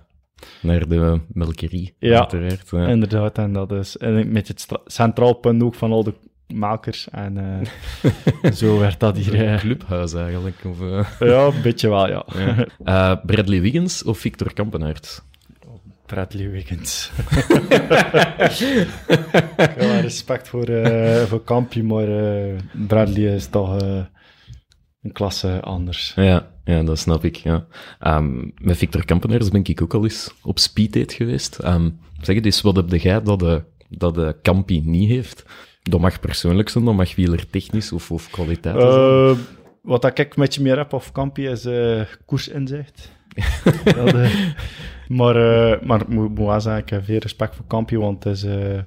Naar 0.62 0.88
de 0.88 1.20
melkerie, 1.34 1.94
Ja. 2.00 2.20
uiteraard. 2.20 2.70
Ja. 2.70 2.88
Inderdaad, 2.88 3.38
en 3.38 3.54
dat 3.54 3.72
is 3.72 3.98
en 3.98 4.32
met 4.32 4.48
het 4.48 4.68
centraal 4.86 5.34
punt 5.34 5.64
ook 5.64 5.76
van 5.76 5.92
al 5.92 6.04
de 6.04 6.14
makers. 6.54 7.08
En 7.12 7.38
eh, 8.44 8.52
zo 8.62 8.80
werd 8.80 9.00
dat 9.00 9.18
hier. 9.18 9.40
Een 9.40 9.48
eh, 9.48 9.60
clubhuis 9.60 10.14
eigenlijk. 10.14 10.56
Of, 10.66 10.82
eh. 10.82 11.06
ja, 11.20 11.46
een 11.46 11.62
beetje 11.62 11.90
wel, 11.90 12.08
ja. 12.08 12.26
Ja. 12.84 13.16
Bradley 13.16 13.62
Wiggins 13.62 14.04
of 14.04 14.20
Victor 14.20 14.54
Kampenaert? 14.54 15.24
Bradley 16.06 16.50
Wiggins. 16.50 17.12
ik 18.38 18.88
heb 19.56 19.80
wel 19.80 20.00
respect 20.00 20.48
voor, 20.48 20.66
voor 21.28 21.44
Kampje, 21.44 21.84
maar 21.84 22.08
Bradley 22.88 23.36
is 23.36 23.48
toch 23.48 23.78
een 25.02 25.12
klasse 25.12 25.62
anders. 25.62 26.14
Ja, 26.16 26.52
ja, 26.64 26.84
dat 26.84 27.00
snap 27.00 27.26
ik. 27.26 27.36
Ja. 27.36 27.66
Ehm, 28.00 28.48
met 28.62 28.78
Victor 28.78 29.06
Kampenaerts 29.06 29.50
ben 29.50 29.64
ik 29.64 29.82
ook 29.82 29.94
al 29.94 30.04
eens 30.04 30.34
op 30.44 30.60
speeddate 30.60 31.16
geweest. 31.16 31.60
Ehm, 31.60 31.90
zeg 32.22 32.36
het 32.36 32.46
eens, 32.46 32.62
wat 32.62 32.76
heb 32.76 32.90
jij 32.90 33.22
dat 33.22 33.40
de, 33.40 33.64
dat 33.90 34.16
de 34.16 34.36
Kampi 34.42 34.82
niet 34.86 35.10
heeft? 35.10 35.46
Dat 35.84 36.00
mag 36.00 36.20
persoonlijk 36.20 36.70
zijn, 36.70 36.86
dat 36.86 36.94
mag 36.94 37.16
wielertechnisch 37.16 37.92
of, 37.92 38.12
of 38.12 38.30
kwaliteit 38.30 38.82
zijn. 38.82 38.94
Eh, 38.94 39.38
wat 39.82 40.06
ik 40.06 40.20
een 40.20 40.28
beetje 40.36 40.62
meer 40.62 40.78
heb 40.78 40.94
of 40.94 41.12
Kampje 41.12 41.50
is 41.50 41.66
eh 41.66 42.02
koersinzicht. 42.26 43.12
Dat, 43.96 44.14
eh, 44.14 44.36
maar 45.08 45.36
eh, 45.36 45.82
maar 45.82 46.02
ik 46.02 46.08
moet, 46.08 46.36
moet 46.36 46.48
wel 46.48 46.62
zeggen, 46.62 46.82
ik 46.82 46.90
heb 46.90 47.04
veel 47.04 47.18
respect 47.18 47.56
voor 47.56 47.66
Kampje, 47.68 48.00
want 48.00 48.24
het 48.24 48.34
is, 48.34 48.44
eh, 48.44 48.80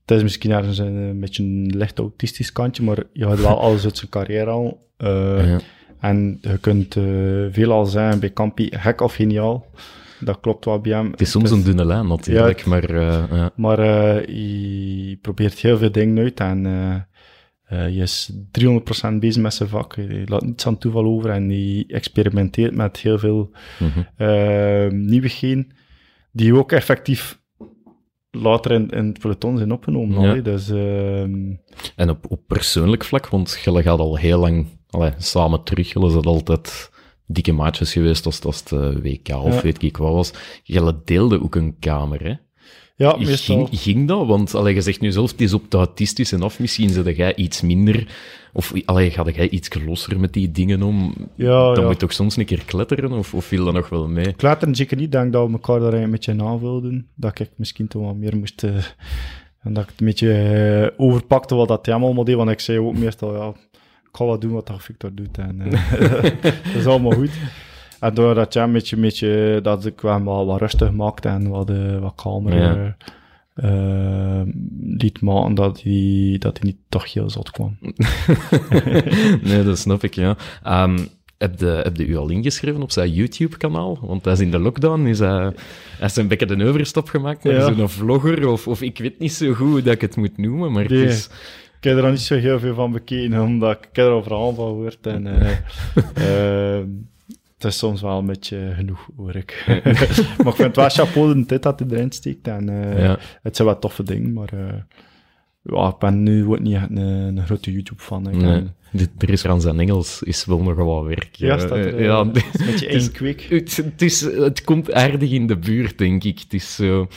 het 0.00 0.16
is 0.16 0.22
misschien 0.22 0.50
ergens 0.50 0.78
een, 0.78 0.94
een 0.94 1.20
beetje 1.20 1.42
een 1.42 1.72
licht 1.76 1.98
autistisch 1.98 2.52
kantje, 2.52 2.82
maar 2.82 3.02
je 3.12 3.24
had 3.24 3.40
wel 3.40 3.60
alles 3.60 3.84
uit 3.84 3.96
zijn 3.96 4.10
carrière 4.10 4.50
al. 4.50 4.90
Eh, 5.02 5.48
Ja. 5.50 5.58
En 6.00 6.38
je 6.40 6.58
kunt 6.58 6.96
eh, 6.96 7.02
veel 7.50 7.72
al 7.72 7.86
zijn 7.86 8.20
bij 8.20 8.30
Kampje, 8.30 8.68
gek 8.78 9.00
of 9.00 9.14
geniaal. 9.14 9.66
Dat 10.20 10.40
klopt 10.40 10.64
wel 10.64 10.80
bij 10.80 10.92
hem. 10.92 11.10
Het 11.10 11.20
is 11.20 11.30
soms 11.30 11.50
een 11.50 11.62
dunne 11.64 11.84
lijn 11.84 12.06
natuurlijk, 12.06 12.58
Ja, 12.60 12.68
maar 12.68 12.84
eh, 12.84 13.24
ja. 13.30 13.50
Maar 13.56 13.80
je 14.30 15.18
probeert 15.22 15.58
heel 15.58 15.78
veel 15.78 15.92
dingen 15.92 16.18
uit 16.18 16.40
en 16.40 16.62
je 17.92 18.02
is 18.02 18.32
300% 18.50 19.18
bezig 19.18 19.42
met 19.42 19.54
zijn 19.54 19.68
vak. 19.68 19.94
Je 19.96 20.22
laat 20.26 20.42
niets 20.44 20.66
aan 20.66 20.78
toeval 20.78 21.04
over 21.04 21.30
en 21.30 21.50
je 21.50 21.84
experimenteert 21.86 22.74
met 22.74 22.96
heel 22.96 23.18
veel 23.18 23.50
Mhm. 23.78 24.00
eh, 24.16 24.88
nieuwigheden 24.90 25.66
die 26.32 26.54
ook 26.56 26.72
effectief 26.72 27.40
later 28.30 28.70
in, 28.72 28.88
in 28.90 29.06
het 29.06 29.18
peloton 29.18 29.56
zijn 29.56 29.72
opgenomen. 29.72 30.34
Ja. 30.36 30.42
Dus 30.42 30.68
ehm, 30.70 31.54
En 31.96 32.10
op, 32.10 32.24
op 32.28 32.40
persoonlijk 32.46 33.04
vlak, 33.04 33.28
want 33.28 33.58
jullie 33.64 33.82
gaat 33.82 33.98
al 33.98 34.16
heel 34.16 34.38
lang 34.38 34.66
allee, 34.92 35.12
samen 35.18 35.62
terug. 35.62 35.92
Jullie 35.92 36.10
zijn 36.10 36.24
altijd 36.24 36.90
dikke 37.26 37.52
maatjes 37.52 37.92
geweest 37.92 38.26
als, 38.26 38.40
als 38.44 38.58
het 38.58 38.72
eh, 38.72 38.88
WK 39.02 39.28
of 39.44 39.54
Ja. 39.54 39.60
weet 39.62 39.82
ik 39.82 39.96
wat 39.96 40.12
was. 40.12 40.32
Jullie 40.62 40.94
deelden 41.04 41.42
ook 41.42 41.54
een 41.54 41.76
kamer, 41.78 42.22
hè? 42.24 42.34
ja, 42.96 43.16
meestal. 43.16 43.56
Ging, 43.66 43.80
ging 43.80 44.08
dat? 44.08 44.26
Want 44.26 44.54
allee, 44.54 44.74
je 44.74 44.80
zegt 44.80 45.00
nu 45.00 45.12
zelf, 45.12 45.30
het 45.30 45.40
is 45.40 45.52
op 45.54 45.62
het 45.62 45.74
autistische 45.74 46.38
af. 46.38 46.58
Misschien 46.60 46.90
zit 46.90 47.16
jij 47.16 47.34
iets 47.34 47.60
minder... 47.60 48.06
Of 48.52 48.72
allee, 48.84 49.10
ga 49.10 49.24
jij 49.34 49.48
iets 49.48 49.68
losser 49.86 50.20
met 50.20 50.32
die 50.32 50.50
dingen 50.50 50.82
om? 50.82 51.14
Ja, 51.36 51.46
Dan 51.66 51.74
ja. 51.74 51.82
moet 51.82 51.92
je 51.92 51.96
toch 51.98 52.12
soms 52.12 52.36
een 52.36 52.44
keer 52.44 52.64
kletteren? 52.64 53.12
Of, 53.12 53.34
of 53.34 53.44
viel 53.44 53.64
dat 53.64 53.74
nog 53.74 53.88
wel 53.88 54.08
mee? 54.08 54.32
Kletteren 54.32 54.74
zeker 54.74 54.96
niet. 54.96 55.06
Ik 55.06 55.12
denk 55.12 55.32
dat 55.32 55.46
we 55.46 55.52
elkaar 55.52 55.80
daar 55.80 55.92
een 55.92 56.10
beetje 56.10 56.42
aan 56.42 56.60
wilden. 56.60 57.08
Dat 57.14 57.38
ik 57.40 57.50
misschien 57.56 57.88
toch 57.88 58.02
wat 58.02 58.16
meer 58.16 58.36
moest... 58.36 58.62
eh, 58.64 58.70
en 59.62 59.72
dat 59.72 59.82
ik 59.82 59.88
het 59.90 60.00
een 60.00 60.06
beetje 60.06 60.32
eh, 60.32 61.00
overpakte 61.06 61.54
wat 61.54 61.68
dat 61.68 61.88
allemaal 61.88 62.24
deed. 62.24 62.36
Want 62.36 62.50
ik 62.50 62.60
zei 62.60 62.78
ook 62.78 62.96
meestal, 62.98 63.34
ja, 63.34 63.52
ik 64.12 64.18
ga 64.18 64.24
wat 64.24 64.40
doen 64.40 64.52
wat 64.52 64.70
Victor 64.78 65.10
doet. 65.14 65.38
En, 65.38 65.60
eh, 65.60 66.22
dat 66.42 66.74
is 66.74 66.86
allemaal 66.86 67.12
goed. 67.12 67.30
En 68.00 68.14
doordat 68.14 68.52
jij 68.54 68.62
een 68.64 68.72
beetje, 68.72 68.96
een 68.96 69.02
beetje 69.02 69.60
dat 69.62 69.86
ik 69.86 70.00
wel 70.00 70.22
wat, 70.22 70.46
wat 70.46 70.60
rustig 70.60 70.92
maakte 70.92 71.28
en 71.28 71.48
wat, 71.48 71.70
eh, 71.70 71.98
wat 71.98 72.12
kalmer 72.16 72.54
Ja. 72.56 72.94
eh, 73.54 74.40
eh, 74.40 74.46
liet 74.98 75.20
maken, 75.20 75.54
dat 75.54 75.82
hij, 75.82 76.36
dat 76.38 76.58
hij 76.58 76.66
niet 76.66 76.76
toch 76.88 77.12
heel 77.12 77.30
zot 77.30 77.50
kwam. 77.50 77.76
nee, 79.42 79.62
dat 79.64 79.78
snap 79.78 80.02
ik, 80.04 80.14
ja. 80.14 80.36
Ehm, 80.62 80.98
heb, 81.38 81.58
je, 81.60 81.66
heb 81.66 81.96
je 81.96 82.06
u 82.06 82.16
al 82.16 82.28
ingeschreven 82.28 82.82
op 82.82 82.90
zijn 82.90 83.12
YouTube-kanaal? 83.12 83.98
Want 84.02 84.24
hij 84.24 84.32
is 84.32 84.40
in 84.40 84.50
de 84.50 84.58
lockdown, 84.58 85.06
is 85.06 85.18
hij, 85.18 85.28
hij 85.28 85.52
heeft 85.98 86.16
een 86.16 86.28
beetje 86.28 86.46
de 86.46 86.64
overstap 86.64 87.08
gemaakt 87.08 87.44
naar 87.44 87.52
Ja. 87.54 87.74
zo'n 87.74 87.88
vlogger, 87.88 88.48
of, 88.48 88.68
of 88.68 88.82
ik 88.82 88.98
weet 88.98 89.18
niet 89.18 89.32
zo 89.32 89.52
goed 89.52 89.68
hoe 89.68 89.82
dat 89.82 89.94
ik 89.94 90.00
het 90.00 90.16
moet 90.16 90.38
noemen, 90.38 90.72
maar 90.72 90.88
Nee. 90.90 91.00
het 91.00 91.10
is... 91.10 91.28
Ik 91.82 91.88
heb 91.88 91.98
er 91.98 92.04
al 92.04 92.10
niet 92.10 92.20
zo 92.20 92.36
heel 92.36 92.58
veel 92.58 92.74
van 92.74 92.92
bekeken, 92.92 93.40
omdat 93.40 93.76
ik, 93.76 93.86
ik 93.90 93.96
heb 93.96 94.06
er 94.06 94.12
al 94.12 94.22
verhaal 94.22 94.54
van 94.54 94.66
gehoord. 94.66 95.06
En, 95.06 95.26
eh, 95.26 95.50
eh, 96.78 96.84
het 97.54 97.64
is 97.64 97.78
soms 97.78 98.00
wel 98.00 98.18
een 98.18 98.26
beetje 98.26 98.72
genoeg, 98.74 99.08
hoor 99.16 99.36
ik. 99.36 99.64
maar 99.66 100.46
ik 100.46 100.54
vind 100.54 100.58
het 100.58 100.76
wel 100.76 100.88
chapeau 100.88 101.34
de 101.34 101.46
tijd 101.46 101.62
dat 101.62 101.78
hij 101.78 101.88
erin 101.90 102.12
steekt. 102.12 102.48
En, 102.48 102.68
eh, 102.68 103.02
Ja. 103.02 103.18
Het 103.42 103.56
zijn 103.56 103.68
wel 103.68 103.78
toffe 103.78 104.02
dingen, 104.02 104.32
maar 104.32 104.50
ja, 105.62 105.88
ik 105.88 105.98
ben 105.98 106.22
nu 106.22 106.46
ook 106.46 106.60
niet 106.60 106.74
echt 106.74 106.90
een, 106.90 106.96
een 107.36 107.44
grote 107.44 107.72
YouTube-fan. 107.72 108.22
Nee, 108.22 109.08
er 109.18 109.30
is 109.30 109.46
aan 109.46 109.60
zijn 109.60 109.80
Engels 109.80 110.22
is 110.22 110.44
wel 110.44 110.62
nog 110.62 110.76
wat 110.76 111.04
werk. 111.04 111.28
Ja, 111.32 111.58
staat 111.58 111.70
er, 111.70 112.02
ja, 112.02 112.26
het 112.26 112.36
is 112.36 112.60
een 112.60 112.66
beetje 112.66 112.86
één 112.98 113.12
kwik. 113.12 113.40
Het, 113.40 113.76
het, 113.76 114.02
is, 114.02 114.20
het 114.20 114.64
komt 114.64 114.92
aardig 114.92 115.30
in 115.30 115.46
de 115.46 115.56
buurt, 115.56 115.98
denk 115.98 116.24
ik. 116.24 116.38
Het 116.38 116.54
is 116.54 116.74
zo... 116.74 117.08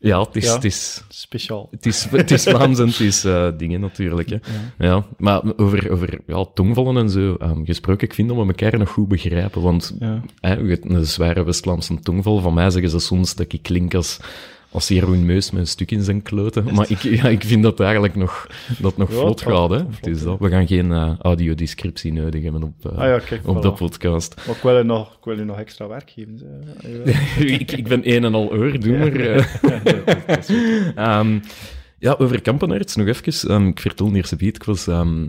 Ja, 0.00 0.20
het 0.20 0.36
is... 0.36 0.44
Ja. 0.44 0.54
Het 0.54 0.64
is 0.64 1.04
Speciaal. 1.08 1.68
het 1.70 1.86
is, 1.86 2.04
het 2.10 2.30
is 2.30 2.42
Vlaams 2.42 2.78
en 2.78 2.86
het 2.86 3.00
is 3.00 3.24
eh, 3.24 3.48
dingen 3.56 3.80
natuurlijk. 3.80 4.28
Hè. 4.30 4.36
Ja. 4.78 5.06
maar 5.16 5.42
over, 5.56 5.90
over 5.90 6.20
ja, 6.26 6.44
tongvallen 6.54 6.96
en 6.96 7.10
zo 7.10 7.34
ehm, 7.34 7.64
gesproken, 7.64 8.08
ik 8.08 8.14
vind 8.14 8.28
dat 8.28 8.36
we 8.36 8.46
elkaar 8.46 8.78
nog 8.78 8.90
goed 8.90 9.08
begrijpen. 9.08 9.62
Want 9.62 9.96
Ja. 9.98 10.22
hè, 10.40 10.78
een 10.82 11.06
zware 11.06 11.44
West-Vlaamse 11.44 12.00
tongval. 12.00 12.38
Van 12.40 12.54
mij 12.54 12.70
zeggen 12.70 12.90
ze 12.90 12.98
soms 12.98 13.34
dat 13.34 13.52
ik 13.52 13.62
klink 13.62 13.94
als, 13.94 14.18
als 14.70 14.88
Jeroen 14.88 15.26
Meus 15.26 15.50
met 15.50 15.60
een 15.60 15.66
stuk 15.66 15.90
in 15.90 16.02
zijn 16.02 16.22
kloten. 16.22 16.74
Maar 16.74 16.90
ik, 16.90 16.98
ja, 16.98 17.24
ik 17.28 17.44
vind 17.44 17.62
dat 17.62 17.80
eigenlijk 17.80 18.14
nog, 18.14 18.46
dat 18.78 18.96
nog 18.96 19.10
Ja, 19.10 19.16
vlot 19.16 19.40
gaat. 19.42 19.70
Hè. 19.70 19.78
vlot, 19.90 20.18
hè. 20.18 20.24
dat. 20.24 20.38
We 20.38 20.48
gaan 20.48 20.66
geen 20.66 20.92
eh, 20.92 21.12
audiodescriptie 21.18 22.12
nodig 22.12 22.42
hebben 22.42 22.62
op, 22.62 22.74
eh, 22.92 22.98
Ah 22.98 23.04
ja, 23.08 23.18
kijk, 23.18 23.48
op 23.48 23.56
voilà. 23.56 23.60
dat 23.60 23.74
podcast. 23.76 24.42
Maar 24.46 24.56
ik 24.56 24.62
wil 24.62 24.76
je 24.76 24.82
nog, 24.82 25.12
ik 25.18 25.24
wil 25.24 25.38
je 25.38 25.44
nog 25.44 25.58
extra 25.58 25.88
werk 25.88 26.10
geven. 26.10 26.40
ik, 27.60 27.72
ik 27.72 27.88
ben 27.88 28.00
een 28.14 28.24
en 28.24 28.34
al 28.34 28.50
oordoener. 28.50 29.30
eh. 29.36 29.44
Ehm, 31.18 31.38
ja, 31.98 32.14
over 32.18 32.40
Kampenaerts 32.42 32.96
nog 32.96 33.06
even. 33.06 33.50
Ehm, 33.50 33.66
ik 33.66 33.80
vertel 33.80 34.12
eerst 34.14 34.32
een 34.32 34.38
ik 34.40 34.64
was 34.64 34.86
ehm, 34.86 35.26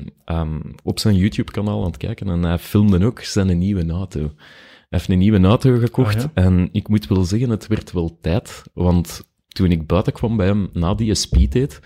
op 0.83 0.99
zijn 0.99 1.15
YouTube-kanaal 1.15 1.79
aan 1.79 1.87
het 1.87 1.97
kijken 1.97 2.27
en 2.29 2.43
hij 2.43 2.57
filmde 2.57 3.05
ook 3.05 3.19
zijn 3.21 3.57
nieuwe 3.57 3.91
auto. 3.91 4.19
Hij 4.19 4.97
heeft 4.99 5.09
een 5.09 5.17
nieuwe 5.17 5.39
auto 5.47 5.77
gekocht 5.77 6.15
Ah, 6.15 6.21
ja? 6.21 6.31
en 6.43 6.69
ik 6.71 6.87
moet 6.87 7.07
wel 7.07 7.23
zeggen, 7.23 7.49
het 7.49 7.67
werd 7.67 7.91
wel 7.91 8.17
tijd, 8.21 8.63
want 8.73 9.28
toen 9.49 9.71
ik 9.71 9.87
buiten 9.87 10.13
kwam 10.13 10.37
bij 10.37 10.45
hem 10.45 10.69
na 10.73 10.93
die 10.93 11.15
speeddate, 11.15 11.79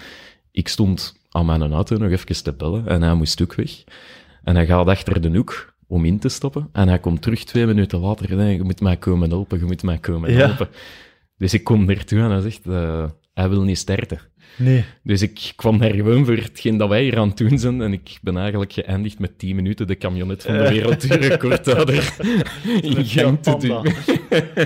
ik 0.52 0.68
stond 0.68 1.22
aan 1.30 1.46
mijn 1.46 1.72
auto 1.74 1.98
nog 1.98 2.10
even 2.12 2.44
te 2.44 2.54
bellen 2.54 2.88
en 2.88 3.02
hij 3.02 3.14
moest 3.14 3.42
ook 3.42 3.54
weg. 3.56 3.84
En 4.44 4.56
hij 4.56 4.66
gaat 4.66 4.88
achter 4.88 5.22
de 5.22 5.30
hoek 5.38 5.74
om 5.88 6.06
in 6.06 6.20
te 6.20 6.30
stappen 6.30 6.70
en 6.72 6.88
hij 6.88 7.00
komt 7.00 7.22
terug 7.22 7.44
twee 7.44 7.66
minuten 7.66 8.00
later 8.00 8.32
en 8.32 8.38
hij, 8.38 8.54
je 8.56 8.64
moet 8.64 8.82
mij 8.82 8.98
komen 8.98 9.30
helpen, 9.30 9.60
je 9.60 9.66
moet 9.66 9.84
mij 9.84 9.98
komen 9.98 10.32
Ja. 10.32 10.38
helpen. 10.48 10.68
Dus 11.38 11.54
ik 11.54 11.64
kom 11.64 11.86
naartoe 11.86 12.20
en 12.20 12.30
hij 12.32 12.42
zegt, 12.42 12.66
eh, 12.68 13.10
hij 13.34 13.50
wil 13.50 13.62
niet 13.64 13.78
starten. 13.78 14.20
Nee. 14.58 14.86
Dus 15.04 15.22
ik 15.22 15.54
kwam 15.56 15.78
daar 15.78 15.94
gewoon 15.94 16.26
voor 16.26 16.36
hetgeen 16.36 16.78
dat 16.78 16.90
wij 16.90 17.04
hier 17.04 17.18
aan 17.18 17.28
het 17.28 17.38
doen 17.38 17.60
zijn. 17.60 17.82
En 17.82 17.94
ik 17.94 18.18
ben 18.22 18.38
eigenlijk 18.38 18.74
geëindigd 18.74 19.20
met 19.20 19.40
10 19.40 19.56
minuten 19.56 19.88
de 19.88 19.98
camionet 19.98 20.44
van 20.44 20.58
de 20.58 20.70
wereldrecordhouder 20.70 22.16
in 22.82 23.06
gang 23.06 23.40
te 23.42 23.58
doen. 23.58 23.78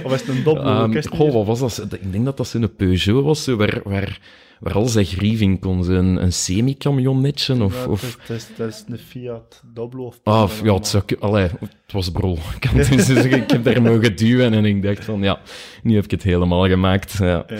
Of 0.03 0.13
is 0.13 0.19
het 0.19 0.27
een 0.27 0.43
dobbel? 0.43 0.65
Ehm, 0.65 1.01
goh, 1.09 1.45
wat 1.45 1.59
was 1.59 1.75
dat? 1.75 1.93
Ik 1.93 2.11
denk 2.11 2.25
dat 2.25 2.37
dat 2.37 2.47
zo'n 2.47 2.75
Peugeot 2.75 3.23
was, 3.23 3.43
zo, 3.43 3.55
waar, 3.55 3.81
waar, 3.83 4.19
waar 4.59 4.73
al 4.73 4.87
zijn 4.87 5.05
grieving 5.05 5.59
kon. 5.59 5.83
Zo 5.83 5.91
Een, 5.91 6.23
een 6.23 6.33
semi-camionnetje 6.33 7.63
of... 7.63 7.83
Ja, 7.83 7.89
of 7.89 8.01
het, 8.01 8.37
is, 8.37 8.47
het, 8.55 8.73
is, 8.73 8.83
een 8.87 8.97
Fiat 8.97 9.61
Doblo 9.73 10.05
of 10.05 10.19
Ah, 10.23 10.49
ja, 10.63 10.73
het, 10.73 10.87
zou, 10.87 11.03
allee, 11.19 11.47
het 11.59 11.91
was 11.91 12.11
brol. 12.11 12.37
Ik, 12.61 12.99
zeggen. 12.99 13.31
ik 13.31 13.51
heb 13.51 13.63
daar 13.63 13.81
mogen 13.81 14.15
duwen 14.15 14.53
en 14.53 14.65
ik 14.65 14.83
dacht 14.83 15.05
van, 15.05 15.21
ja, 15.21 15.39
nu 15.83 15.95
heb 15.95 16.03
ik 16.03 16.11
het 16.11 16.23
helemaal 16.23 16.67
gemaakt. 16.67 17.17
Ja. 17.17 17.45
Ja. 17.47 17.57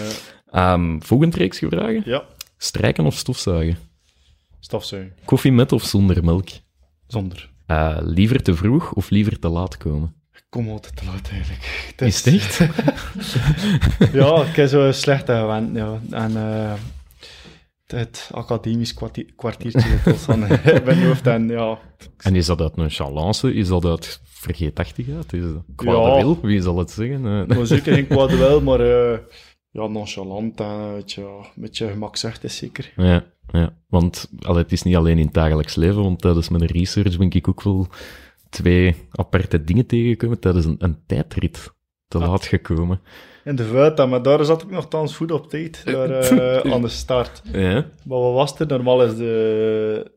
Ehm, 0.58 1.00
volgend 1.00 1.36
reeksje 1.36 1.67
vragen. 1.70 2.02
ja, 2.06 2.24
Strijken 2.58 3.06
of 3.06 3.15
stofzuigen? 3.15 3.78
stofzuigen. 4.60 5.13
Koffie 5.26 5.52
met 5.52 5.72
of 5.72 5.84
zonder 5.84 6.24
melk? 6.24 6.48
Zonder. 7.08 7.50
Eh, 7.65 7.98
liever 8.02 8.43
te 8.43 8.56
vroeg 8.56 8.93
of 8.93 9.10
liever 9.10 9.39
te 9.39 9.48
laat 9.50 9.78
komen? 9.78 10.13
Ik 10.34 10.43
kom 10.50 10.70
altijd 10.70 10.96
te 10.96 11.06
laat 11.06 11.30
eigenlijk. 11.32 11.93
Is 11.98 12.26
het 12.26 12.34
echt? 12.34 12.60
Ja, 14.13 14.43
ik 14.43 14.56
heb 14.56 14.67
zo 14.67 14.91
slecht 14.91 15.26
gewend. 15.26 15.76
Ja. 15.76 16.00
En 16.12 16.36
eh, 16.38 16.74
het 17.86 18.30
academisch 18.34 18.93
kwartier, 18.93 19.34
kwartiertje 19.36 20.00
dat 20.06 20.24
dan 20.28 20.48
in 20.48 20.60
mijn 20.86 21.06
hoofd. 21.06 21.28
En 21.28 21.48
ja, 21.48 21.80
En 22.17 22.36
is 22.36 22.46
dat 22.46 22.62
uit 22.62 22.76
nonchalance? 22.76 23.54
Is 23.54 23.67
dat 23.67 23.86
uit 23.86 24.22
vergeetachtigheid? 24.24 25.34
Is 25.34 25.41
dat 25.41 25.63
kwade 25.76 25.98
Ja. 26.10 26.15
wil? 26.15 26.39
Wie 26.41 26.62
zal 26.62 26.78
het 26.78 26.91
zeggen? 26.91 27.26
Eh, 27.50 27.58
maar 27.58 27.65
zeker 27.65 27.93
geen 27.93 28.08
kwade 28.08 28.36
wel, 28.38 28.62
maar 28.62 28.80
eh, 28.80 29.17
ja, 29.82 29.88
nonchalant 29.88 30.60
en 30.60 31.04
ja, 31.06 31.22
een 31.22 31.46
beetje 31.56 31.88
gemakzucht 31.88 32.44
is 32.44 32.58
zeker. 32.58 32.94
Ja, 32.96 33.26
ja. 33.52 33.74
want 33.88 34.30
allee, 34.42 34.62
het 34.63 34.72
is 34.72 34.84
niet 34.84 34.96
alleen 34.96 35.18
in 35.18 35.26
het 35.26 35.34
dagelijks 35.34 35.76
leven, 35.76 36.02
want 36.04 36.22
tijdens 36.22 36.50
mijn 36.50 36.66
research 36.66 37.18
ben 37.18 37.30
ik 37.32 37.48
ook 37.48 37.62
wel 37.63 37.88
twee 38.50 38.96
aparte 39.12 39.63
dingen 39.63 39.86
tegengekomen 39.86 40.40
tijdens 40.40 40.66
een, 40.66 40.76
een 40.80 40.98
tijdrit 41.06 41.74
te 42.08 42.18
Ah. 42.18 42.28
laat 42.30 42.46
gekomen. 42.46 43.02
In 43.44 43.56
de 43.56 43.63
Vuelta, 43.66 44.06
maar 44.06 44.22
daar 44.22 44.46
zat 44.46 44.62
ik 44.62 44.70
nogthans 44.70 45.16
goed 45.16 45.32
op 45.32 45.50
tijd, 45.50 45.82
daar, 45.86 46.10
eh, 46.10 46.72
aan 46.74 46.82
de 46.82 46.88
start. 46.88 47.42
Ja, 47.52 47.74
Maar 48.06 48.20
wat 48.20 48.34
was 48.34 48.60
er? 48.60 48.68
Normaal 48.68 49.04
is 49.04 49.16
de... 49.16 50.12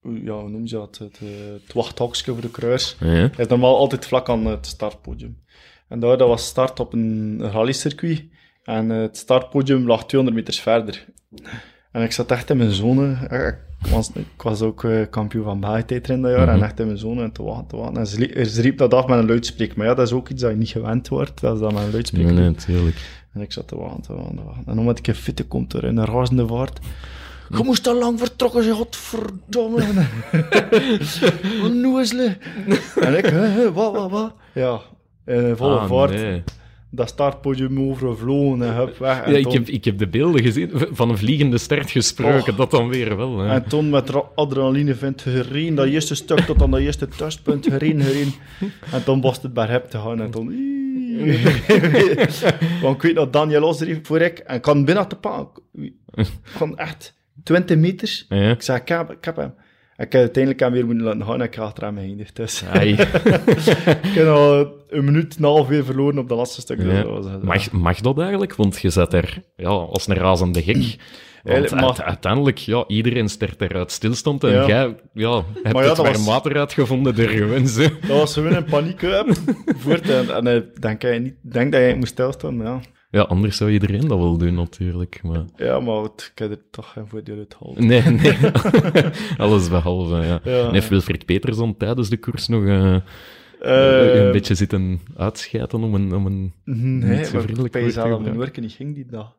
hoe- 0.00 0.24
Ja, 0.24 0.40
hoe 0.40 0.48
noem 0.48 0.62
je 0.64 0.70
dat? 0.74 0.98
Het, 0.98 1.18
eh, 1.22 1.52
het 1.62 1.72
wachthokje 1.72 2.32
voor 2.32 2.40
de 2.40 2.50
kruis. 2.50 2.96
ja, 3.00 3.30
is 3.36 3.46
normaal 3.46 3.76
altijd 3.76 4.06
vlak 4.06 4.28
aan 4.28 4.46
het 4.46 4.66
startpodium. 4.66 5.42
En 5.88 6.00
daar 6.00 6.18
dat 6.18 6.28
was 6.28 6.46
start 6.46 6.80
op 6.80 6.92
een 6.92 7.40
rallycircuit. 7.50 8.24
En 8.68 8.90
eh, 8.90 9.00
het 9.00 9.16
startpodium 9.16 9.86
lag 9.86 10.06
200 10.06 10.36
meters 10.36 10.60
verder. 10.60 11.04
En 11.92 12.02
ik 12.02 12.12
zat 12.12 12.30
echt 12.30 12.50
in 12.50 12.56
mijn 12.56 12.70
zone. 12.70 13.16
Eh, 13.28 13.46
Ik 13.82 13.86
was, 13.90 14.10
ik 14.14 14.42
was 14.42 14.60
ook 14.62 14.84
eh, 14.84 15.00
kampioen 15.10 15.44
van 15.44 15.60
België 15.60 15.82
in 15.94 16.22
dat 16.22 16.30
jaar. 16.30 16.46
Mhm. 16.46 16.56
En 16.56 16.62
echt 16.62 16.80
in 16.80 16.86
mijn 16.86 16.98
zone 16.98 17.22
en 17.22 17.32
te 17.32 17.42
wachten, 17.42 17.66
te 17.68 17.76
wachten. 17.76 17.96
En 17.96 18.06
ze, 18.46 18.60
riep 18.60 18.78
dat 18.78 18.94
af 18.94 19.06
met 19.06 19.18
een 19.18 19.26
luidspreker. 19.26 19.78
Maar 19.78 19.86
ja, 19.86 19.94
dat 19.94 20.06
is 20.06 20.12
ook 20.12 20.28
iets 20.28 20.42
dat 20.42 20.50
je 20.50 20.56
niet 20.56 20.68
gewend 20.68 21.08
wordt. 21.08 21.40
Dat 21.40 21.54
is 21.54 21.60
dan 21.60 21.74
met 21.74 21.82
een 21.82 21.90
luidspreker. 21.92 22.32
nee, 22.32 22.44
natuurlijk. 22.44 22.96
En 23.32 23.40
ik 23.40 23.52
zat 23.52 23.68
te 23.68 23.76
wachten, 23.76 24.02
te 24.02 24.12
wachten, 24.14 24.36
te 24.36 24.42
wachten. 24.44 24.64
En 24.66 24.78
omdat 24.78 24.98
ik 24.98 25.06
een 25.06 25.14
fitte 25.14 25.44
komt 25.44 25.72
er 25.72 25.84
in 25.84 25.96
een 25.96 26.04
razende 26.04 26.46
vaart. 26.46 26.78
Je 27.56 27.62
moest 27.64 27.86
al 27.86 27.98
lang 27.98 28.18
vertrokken 28.18 28.62
zijn, 28.62 28.74
godverdomme. 28.74 29.82
Een 31.64 31.80
noezele. 31.80 32.36
En 33.00 33.16
ik, 33.18 33.26
wat, 33.74 33.92
wat, 33.92 34.10
wat? 34.10 34.32
Ja, 34.54 34.80
in 35.26 35.56
volle 35.56 35.78
Ah, 35.78 35.88
vaart. 35.88 36.10
nee. 36.10 36.42
Dat 36.90 37.08
startpodium 37.08 37.80
overvlogen 37.80 38.62
en 38.62 38.74
hup, 38.74 38.98
weg. 38.98 39.20
En, 39.22 39.32
Ja, 39.32 39.38
ik 39.38 39.52
heb, 39.52 39.68
ik 39.68 39.84
heb 39.84 39.98
de 39.98 40.08
beelden 40.08 40.42
gezien, 40.42 40.70
van 40.72 41.10
een 41.10 41.18
vliegende 41.18 41.58
start 41.58 41.90
gesproken, 41.90 42.52
Oh. 42.52 42.58
dat 42.58 42.70
dan 42.70 42.88
weer 42.88 43.16
wel. 43.16 43.38
Hè. 43.38 43.48
en 43.48 43.68
toen 43.68 43.90
met 43.90 44.34
adrenaline 44.34 44.94
vindt 44.94 45.22
gereden, 45.22 45.74
dat 45.74 45.86
eerste 45.86 46.14
stuk 46.14 46.40
tot 46.40 46.62
aan 46.62 46.70
dat 46.70 46.80
eerste 46.80 47.08
thuispunt, 47.08 47.66
gereden, 47.66 48.02
gereden. 48.02 48.32
En 48.92 49.04
toen 49.04 49.20
was 49.20 49.42
het 49.42 49.54
bij 49.54 49.66
hem 49.66 49.82
te 49.88 49.98
gaan 49.98 50.20
en 50.20 50.30
toen... 50.30 50.76
Want 52.82 52.96
ik 52.96 53.02
weet 53.02 53.14
dat 53.14 53.32
Daniel 53.32 53.62
Osdrief 53.62 53.98
voor 54.02 54.20
ik, 54.20 54.38
en 54.38 54.54
ik 54.54 54.62
kan 54.62 54.84
binnen 54.84 55.08
te 55.08 55.16
pakken. 55.16 55.62
Ik 56.14 56.28
echt 56.74 57.14
20 57.42 57.76
meters. 57.76 58.26
Ja. 58.28 58.50
Ik 58.50 58.62
zei, 58.62 58.80
ik 58.80 58.88
heb, 58.88 59.10
ik 59.10 59.24
heb 59.24 59.36
hem. 59.36 59.54
Ik 59.98 60.12
heb 60.12 60.20
uiteindelijk 60.20 60.62
hem 60.62 60.72
weer 60.72 60.86
moeten 60.86 61.04
laten 61.04 61.24
gaan 61.24 61.34
en 61.34 61.46
ik 61.46 61.58
achter 61.58 61.84
hem 61.84 61.96
geëindigd. 61.96 62.36
Dus 62.36 62.62
ik 64.08 64.14
heb 64.14 64.26
al 64.26 64.72
een 64.88 65.04
minuut 65.04 65.36
en 65.36 65.44
een 65.44 65.50
half 65.50 65.68
weer 65.68 65.84
verloren 65.84 66.18
op 66.18 66.28
dat 66.28 66.38
laatste 66.38 66.60
stuk. 66.60 66.78
Dus 66.82 66.92
Ja. 66.92 67.02
dat 67.02 67.24
was- 67.24 67.42
Mag, 67.42 67.70
mag 67.72 68.00
dat 68.00 68.18
eigenlijk? 68.18 68.54
Want 68.54 68.80
je 68.80 68.90
zat 68.90 69.12
er 69.14 69.42
ja, 69.56 69.68
als 69.68 70.08
een 70.08 70.14
razende 70.16 70.62
gek. 70.62 70.96
Want 71.70 72.02
uiteindelijk, 72.02 72.58
ja, 72.58 72.84
iedereen 72.86 73.28
stert 73.28 73.60
er 73.62 73.74
uit 73.76 73.92
stilstand 73.92 74.44
en 74.44 74.50
Ja. 74.52 74.66
jij 74.66 74.94
ja, 75.12 75.42
hebt 75.62 75.72
Maar 75.72 75.82
ja, 75.84 75.88
het 75.88 75.98
warm 75.98 76.24
water 76.24 76.56
uitgevonden 76.58 77.14
door. 77.14 77.32
Dat 77.34 77.90
was 78.08 78.32
gewoon 78.34 78.54
een 78.54 78.64
paniek. 78.64 79.00
Voort, 79.66 80.08
en, 80.08 80.30
en 80.46 80.46
ik 80.56 80.82
denk, 80.82 81.00
denk 81.42 81.72
dat 81.72 81.80
jij 81.80 81.94
moest 81.96 82.12
stilstaan, 82.12 82.56
ja. 82.56 82.80
Ja, 83.10 83.20
anders 83.22 83.56
zou 83.56 83.70
iedereen 83.70 84.08
dat 84.08 84.18
wel 84.18 84.38
doen 84.38 84.54
natuurlijk. 84.54 85.20
Maar... 85.22 85.44
Ja, 85.56 85.80
maar 85.80 86.02
het, 86.02 86.30
ik 86.34 86.38
heb 86.38 86.50
er 86.50 86.58
toch 86.70 86.92
geen 86.92 87.06
voordeel 87.08 87.38
uit 87.38 87.54
gehaald. 87.58 87.78
Nee, 87.78 88.02
nee. 88.02 88.36
Alles 89.38 89.68
behalve, 89.68 90.14
ja. 90.16 90.40
Ja. 90.44 90.66
En 90.66 90.72
heeft 90.72 90.88
Wilfried 90.88 91.24
Peterson 91.26 91.76
tijdens 91.76 92.08
de 92.08 92.16
koers 92.16 92.48
nog 92.48 92.64
eh, 92.66 92.94
Eh, 93.60 94.24
een 94.24 94.32
beetje 94.32 94.54
zitten 94.54 95.00
uitschijten 95.16 95.82
om 95.82 95.94
een, 95.94 96.14
om 96.14 96.26
een 96.26 96.52
Nee, 96.64 97.16
niet 97.16 97.26
zo 97.26 97.32
maar 97.32 97.42
vriendelijk 97.42 97.74
woord 97.78 97.92
te 97.92 98.36
werken 98.38 98.62
niet 98.62 98.72
ging 98.72 98.94
die 98.94 99.06
dag. 99.06 99.36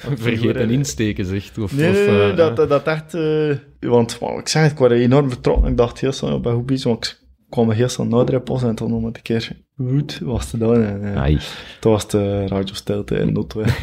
vergeten 0.00 0.42
worden- 0.42 0.70
insteken, 0.70 1.24
zegt. 1.24 1.58
Of, 1.58 1.76
Nee, 1.76 1.90
of, 1.90 1.96
eh, 2.06 2.36
dat, 2.36 2.56
dat, 2.56 2.68
dat 2.68 2.86
echt... 2.86 3.14
eh, 3.14 3.56
want 3.80 4.18
ik 4.38 4.48
zeg 4.48 4.62
het, 4.62 4.72
ik 4.72 4.78
was 4.78 4.90
enorm 4.90 5.28
vertrokken. 5.30 5.70
Ik 5.70 5.76
dacht 5.76 6.00
heel 6.00 6.12
snel, 6.12 6.42
goed 6.42 6.66
bezig, 6.66 6.84
want 6.84 7.06
ik 7.06 7.27
kwam 7.48 7.70
heel 7.70 7.88
snel 7.88 8.06
naar 8.06 8.24
de 8.24 8.42
en 8.62 8.74
toen 8.74 8.90
nog 8.90 9.02
een 9.02 9.22
keer 9.22 9.56
goed 9.76 10.18
was 10.18 10.50
te 10.50 10.58
doen. 10.58 10.82
En, 10.84 11.14
eh, 11.24 11.38
toen 11.80 11.92
was 11.92 12.08
de 12.08 12.46
radiostilte 12.46 13.16
in 13.16 13.32
Noordwijk. 13.32 13.78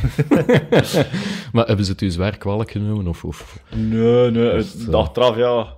Maar 1.53 1.65
hebben 1.67 1.85
ze 1.85 1.91
het 1.91 2.01
u 2.01 2.09
zwaar 2.09 2.37
kwalijk 2.37 2.71
genomen? 2.71 3.07
Of, 3.07 3.23
of... 3.23 3.63
Nee, 3.75 4.31
nee, 4.31 4.43
Dat 4.51 4.63
is, 4.63 4.73
het 4.73 4.85
eh, 4.85 4.91
dag 4.91 5.15
eraf, 5.15 5.37
ja, 5.37 5.75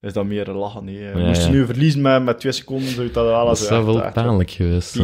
is 0.00 0.12
dat 0.12 0.24
meer 0.26 0.48
een 0.48 0.56
lachen. 0.56 0.84
Nee. 0.84 0.98
Ja, 0.98 1.18
Moest 1.26 1.40
je 1.40 1.46
ja. 1.46 1.52
nu 1.52 1.66
verliezen 1.66 2.00
met, 2.00 2.24
met 2.24 2.38
twee 2.40 2.52
seconden, 2.52 2.88
zou 2.88 3.06
je 3.06 3.12
dat 3.12 3.24
wel 3.24 3.46
Dat 3.46 3.60
echt- 3.60 3.68
wel 3.84 4.02
echt- 4.04 4.14
pijnlijk 4.14 4.50
geweest. 4.50 4.96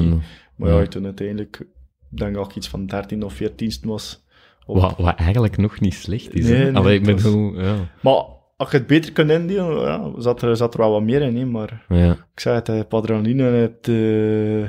Maar 0.57 0.71
ja, 0.71 0.79
Ja. 0.81 0.87
toen 0.87 1.05
uiteindelijk, 1.05 1.67
denk 2.09 2.35
dat 2.35 2.51
ik 2.51 2.57
iets 2.57 2.69
van 2.69 2.87
13 2.87 3.23
of 3.23 3.33
14 3.33 3.73
was. 3.83 4.25
Op- 4.67 4.81
Wat, 4.81 4.95
wat 4.99 5.15
eigenlijk 5.17 5.57
nog 5.57 5.81
niet 5.81 5.95
slecht 5.95 6.35
is. 6.35 6.45
Nee, 6.49 6.65
nee, 6.65 6.75
Allee, 6.77 7.01
was- 7.05 7.65
ja. 7.65 7.75
Maar 8.03 8.23
als 8.57 8.71
je 8.71 8.77
het 8.77 8.87
beter 8.87 9.13
kunt 9.13 9.31
indelen, 9.31 9.81
ja, 9.81 10.11
zat, 10.19 10.43
er, 10.43 10.57
zat 10.57 10.75
er 10.75 10.81
wel 10.81 10.91
wat 10.91 11.03
meer 11.03 11.23
in, 11.23 11.37
hè, 11.37 11.45
maar 11.45 11.85
ja. 11.89 12.11
ik 12.13 12.41
zei 12.41 12.61
het, 12.65 12.93
adrenaline 12.93 13.47
en 13.49 13.55
het, 13.55 13.89
eh, 13.89 14.61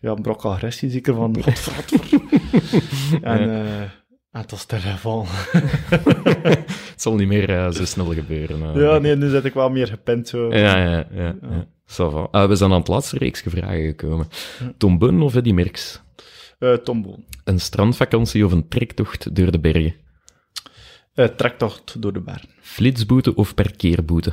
ja, 0.00 0.10
een 0.10 0.22
brok 0.22 0.44
agressie 0.44 0.90
zeker 0.90 1.14
van, 1.14 1.42
godverdomme. 1.42 2.28
en, 3.22 3.40
Ja. 3.40 3.46
eh, 3.48 3.80
en 4.30 4.42
het 4.42 4.50
was 4.50 4.64
telefoon. 4.64 5.26
Het 6.96 7.04
zal 7.04 7.14
niet 7.14 7.28
meer 7.28 7.50
eh, 7.50 7.70
zo 7.70 7.84
snel 7.84 8.12
gebeuren. 8.14 8.80
ja, 8.80 8.98
nee, 8.98 9.16
nu 9.16 9.28
zit 9.28 9.44
ik 9.44 9.54
wel 9.54 9.70
meer 9.70 9.86
gepend 9.86 10.28
zo. 10.28 10.54
Ja, 10.54 10.78
ja, 10.78 11.06
ja. 11.10 11.34
ja. 11.42 11.66
Va. 11.86 12.28
Ah, 12.30 12.48
we 12.48 12.54
zijn 12.56 12.72
aan 12.72 12.78
het 12.78 12.88
laatste 12.88 13.18
reeksje 13.18 13.50
vragen 13.50 13.82
gekomen. 13.84 14.28
Tom 14.76 14.98
Bunn 14.98 15.22
of 15.22 15.34
Eddie 15.34 15.54
Merckx? 15.54 16.02
Eh, 16.58 16.72
Tombo. 16.72 17.16
Een 17.44 17.60
strandvakantie 17.60 18.44
of 18.44 18.52
een 18.52 18.68
trektocht 18.68 19.34
door 19.36 19.50
de 19.50 19.60
bergen? 19.60 19.94
Eh, 21.16 21.26
trektocht 21.26 22.02
door 22.02 22.12
de 22.12 22.20
bergen. 22.20 22.48
Flitsboete 22.60 23.34
of 23.34 23.54
parkeerboete? 23.54 24.32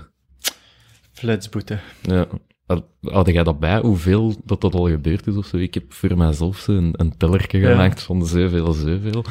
Flitsboete. 1.11 1.77
Ja. 2.01 2.27
Had- 2.65 3.27
jij 3.27 3.43
dat 3.43 3.59
bij, 3.59 3.79
hoeveel 3.79 4.35
dat 4.45 4.61
dat 4.61 4.73
al 4.73 4.87
gebeurd 4.89 5.27
is 5.27 5.35
of 5.35 5.45
zo? 5.45 5.57
Ik 5.57 5.73
heb 5.73 5.93
voor 5.93 6.17
mijzelf 6.17 6.67
een, 6.67 6.93
een 6.97 7.17
tellerke 7.17 7.57
Ja. 7.57 7.71
gemaakt 7.71 8.01
van 8.01 8.25
zoveel, 8.25 8.73
zoveel. 8.73 9.23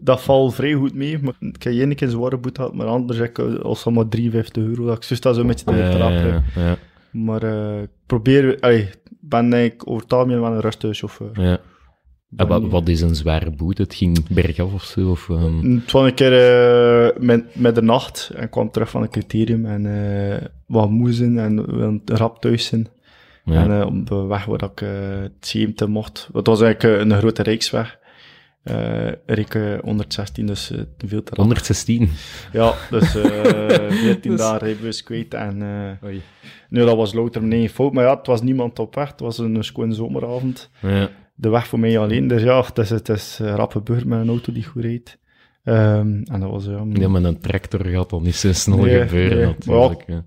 Dat 0.00 0.22
valt 0.22 0.54
vrij 0.54 0.72
goed 0.72 0.94
mee. 0.94 1.18
Maar 1.18 1.34
ik 1.40 1.62
heb 1.62 1.72
één 1.72 1.94
keer 1.94 2.06
een 2.06 2.12
zware 2.12 2.38
boete 2.38 2.60
gehad, 2.60 2.74
maar 2.76 2.86
anders 2.86 3.18
heb 3.18 3.28
ik 3.28 3.38
eh, 3.38 3.58
als 3.60 3.84
maar 3.84 4.08
53 4.08 4.62
euro. 4.62 4.84
Dat 4.86 4.96
ik 4.96 5.02
zus 5.02 5.20
dat 5.20 5.34
zo 5.34 5.40
een 5.40 5.46
beetje 5.46 5.64
te 5.64 5.74
Ja, 5.74 5.90
trappen. 5.90 6.44
ja, 6.54 6.62
ja, 6.62 6.76
Maar 7.10 7.42
ik 7.82 7.90
probeer... 8.06 8.64
Ik 8.70 8.98
ben 9.20 9.52
eigenlijk 9.52 9.88
over 9.88 10.02
het 10.02 10.12
algemeen 10.12 10.40
wel 10.40 10.52
een 10.52 10.60
rustige 10.60 10.94
chauffeur. 10.94 11.30
ja. 11.42 11.60
En 12.36 12.68
wat, 12.70 12.88
is 12.88 13.00
een 13.00 13.14
zware 13.14 13.50
boete? 13.50 13.82
Het 13.82 13.94
ging 13.94 14.28
bergaf 14.28 14.72
of 14.72 14.82
zo? 14.84 15.10
Of, 15.10 15.28
ehm, 15.28 15.74
Het 15.74 15.92
was 15.92 16.04
een 16.06 16.14
keer 16.14 16.32
eh, 16.32 17.20
met, 17.22 17.44
met 17.52 17.74
de 17.74 17.82
nacht 17.82 18.30
en 18.34 18.48
kwam 18.50 18.70
terug 18.70 18.90
van 18.90 19.02
een 19.02 19.10
criterium 19.10 19.66
en 19.66 19.86
eh, 19.86 20.46
wat 20.66 20.90
moezen 20.90 21.38
en 21.38 22.00
rap 22.04 22.40
thuis 22.40 22.66
zijn. 22.66 22.88
ja. 23.44 23.62
En 23.62 23.80
eh, 23.80 23.86
op 23.86 24.06
de 24.06 24.14
weg 24.14 24.44
waar 24.44 24.62
ik 24.62 24.78
het 25.22 25.46
70 25.46 25.88
mocht. 25.88 26.28
Het 26.32 26.46
was 26.46 26.60
eigenlijk 26.62 27.00
een 27.02 27.18
grote 27.18 27.42
rijksweg. 27.42 27.98
Reek 29.26 29.54
eh, 29.54 29.78
116, 29.82 30.46
dus 30.46 30.66
veel 30.98 31.22
te 31.22 31.30
rap. 31.30 31.36
116. 31.36 32.10
Ja, 32.52 32.74
dus 32.90 33.14
eh 33.16 33.90
14 34.02 34.30
Dus- 34.30 34.40
dagen 34.40 34.58
rijbewijs 34.58 35.02
kwijt. 35.02 35.34
En 35.34 35.58
nu, 36.68 36.84
dat 36.84 36.96
was 36.96 37.12
louter 37.12 37.40
mijn 37.40 37.52
eigen 37.52 37.70
fout. 37.74 37.92
Maar 37.92 38.04
ja, 38.04 38.16
het 38.16 38.26
was 38.26 38.42
niemand 38.42 38.78
op 38.78 38.94
weg. 38.94 39.10
Het 39.10 39.20
was 39.20 39.38
een 39.38 39.64
schone 39.64 39.94
zomeravond. 39.94 40.70
Ja. 40.82 41.08
De 41.40 41.48
weg 41.48 41.66
voor 41.66 41.78
mij 41.80 41.98
alleen. 41.98 42.28
Dus 42.28 42.42
ja, 42.42 42.60
het 42.62 42.78
is, 42.78 42.90
het 42.90 43.08
is 43.08 43.38
eh, 43.42 43.54
rap 43.54 43.72
gebeurd 43.72 44.04
met 44.04 44.20
een 44.20 44.28
auto 44.28 44.52
die 44.52 44.64
goed 44.64 44.82
rijdt. 44.82 45.18
Ehm, 45.64 46.22
en 46.24 46.40
dat 46.40 46.50
was... 46.50 46.64
ja, 46.64 46.84
Ja, 46.92 47.08
met 47.08 47.24
een 47.24 47.38
tractor 47.40 47.86
gaat 47.86 48.10
dat 48.10 48.22
niet 48.22 48.34
zo 48.34 48.52
snel 48.52 48.76
Nee, 48.78 49.00
gebeuren, 49.00 49.36
nee. 49.38 49.46
natuurlijk. 49.46 50.04
ja. 50.06 50.24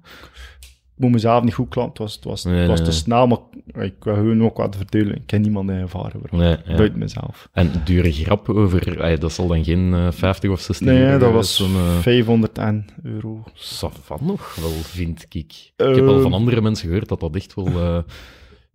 ik 0.95 0.99
moet 0.99 1.11
mezelf 1.11 1.43
niet 1.43 1.53
goed 1.53 1.69
klappen. 1.69 1.91
Het 1.91 1.97
was, 2.03 2.15
het 2.15 2.23
was, 2.23 2.43
Nee, 2.43 2.55
het 2.55 2.67
was 2.67 2.77
nee, 2.79 2.85
te 2.87 2.91
nee. 2.93 3.01
snel, 3.01 3.27
maar 3.27 3.83
ik 3.85 3.93
wil 4.03 4.13
gewoon 4.13 4.43
ook 4.43 4.57
wat 4.57 4.75
verdelen. 4.75 5.15
Ik 5.15 5.21
ken 5.25 5.41
niemand 5.41 5.69
in. 5.69 5.87
Nee, 6.31 6.57
ja. 6.65 6.75
Buiten 6.75 6.99
mezelf. 6.99 7.49
En 7.51 7.71
dure 7.85 8.11
grap 8.11 8.49
over, 8.49 9.19
dat 9.19 9.31
zal 9.31 9.47
dan 9.47 9.63
geen 9.63 9.93
eh, 9.93 10.11
50 10.11 10.49
of 10.51 10.59
60 10.59 10.87
Nee, 10.87 10.97
euro 10.99 11.17
dat 11.17 11.29
geweest 11.29 11.57
was 11.59 11.69
zijn, 11.71 11.85
eh, 11.85 11.97
501 11.99 12.85
euro. 13.03 13.43
Savan 13.53 14.19
nog 14.21 14.55
wel, 14.55 14.69
vind 14.71 15.25
ik. 15.29 15.33
ik 15.33 15.71
heb 15.75 16.07
al 16.07 16.15
Eh, 16.15 16.21
van 16.21 16.33
andere 16.33 16.61
mensen 16.61 16.87
gehoord 16.87 17.07
dat 17.09 17.19
dat 17.19 17.35
echt 17.35 17.53
wel... 17.53 17.67
eh, 17.67 17.97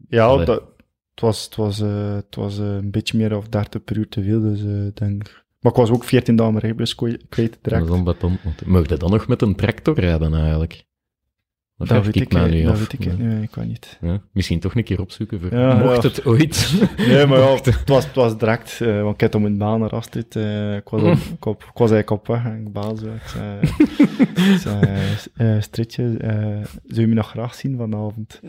Ja, 0.08 0.36
dat, 0.44 0.62
het 1.18 1.26
was, 1.26 1.44
het 1.44 1.56
was, 1.56 1.80
eh, 1.80 2.14
het 2.14 2.34
was 2.34 2.58
eh, 2.58 2.74
een 2.74 2.90
beetje 2.90 3.18
meer 3.18 3.36
of 3.36 3.48
30 3.48 3.84
per 3.84 3.96
uur 3.96 4.08
te 4.08 4.22
veel, 4.22 4.40
dus 4.40 4.60
ik 4.60 4.96
denk... 4.96 5.46
Maar 5.60 5.72
ik 5.72 5.78
was 5.78 5.90
ook 5.90 6.04
14 6.04 6.36
dagen 6.36 6.52
mijn 6.52 6.64
rijbewijs 6.64 6.94
kwijt 6.94 7.26
kwijt 7.28 7.52
dat 7.52 7.62
direct. 7.62 7.82
is 7.82 7.90
dan 7.90 8.04
beton. 8.04 8.38
Mocht 8.66 8.88
je 8.88 8.96
dan 8.96 9.10
nog 9.10 9.28
met 9.28 9.42
een 9.42 9.54
tractor 9.54 10.00
rijden, 10.00 10.34
eigenlijk? 10.34 10.84
Dat, 11.78 11.88
Dat 11.88 11.96
vraag 11.96 12.06
weet 12.14 12.16
ik 12.16 12.32
ik, 12.32 12.38
eh, 12.38 12.44
nu 12.50 12.62
dat 12.62 12.72
af. 12.72 12.78
weet 12.78 12.92
ik 12.92 12.98
niet. 12.98 13.18
Nee, 13.18 13.42
ik 13.42 13.50
kan 13.50 13.66
niet. 13.66 13.98
Ja, 14.00 14.20
Misschien 14.32 14.60
toch 14.60 14.74
een 14.74 14.84
keer 14.84 15.00
opzoeken. 15.00 15.40
Voor, 15.40 15.58
Ja, 15.58 15.74
mocht 15.74 16.02
ja. 16.02 16.08
het 16.08 16.24
ooit. 16.26 16.74
Nee, 17.08 17.26
maar 17.26 17.38
ja, 17.38 17.54
het 17.54 17.88
was, 17.88 18.04
het 18.06 18.14
was 18.14 18.38
direct, 18.38 18.80
eh, 18.80 19.02
want 19.02 19.14
ik 19.14 19.20
had 19.20 19.34
om 19.34 19.46
in 19.46 19.58
baan 19.58 19.80
naar 19.80 19.90
Astrid. 19.90 20.36
eh, 20.36 20.76
ik, 20.76 20.88
was 20.88 21.02
op, 21.02 21.16
ik, 21.34 21.44
op- 21.46 21.62
ik 21.62 21.78
was 21.78 21.90
eigenlijk 21.90 22.10
op 22.10 22.26
weg 22.26 22.44
en 22.44 22.66
ik 22.66 24.58
zei 24.60 24.78
eh, 25.36 25.60
Stritje, 25.60 26.16
eh, 26.20 26.36
zou 26.86 27.00
je 27.00 27.06
me 27.06 27.14
nog 27.14 27.28
graag 27.30 27.54
zien 27.54 27.76
vanavond? 27.76 28.40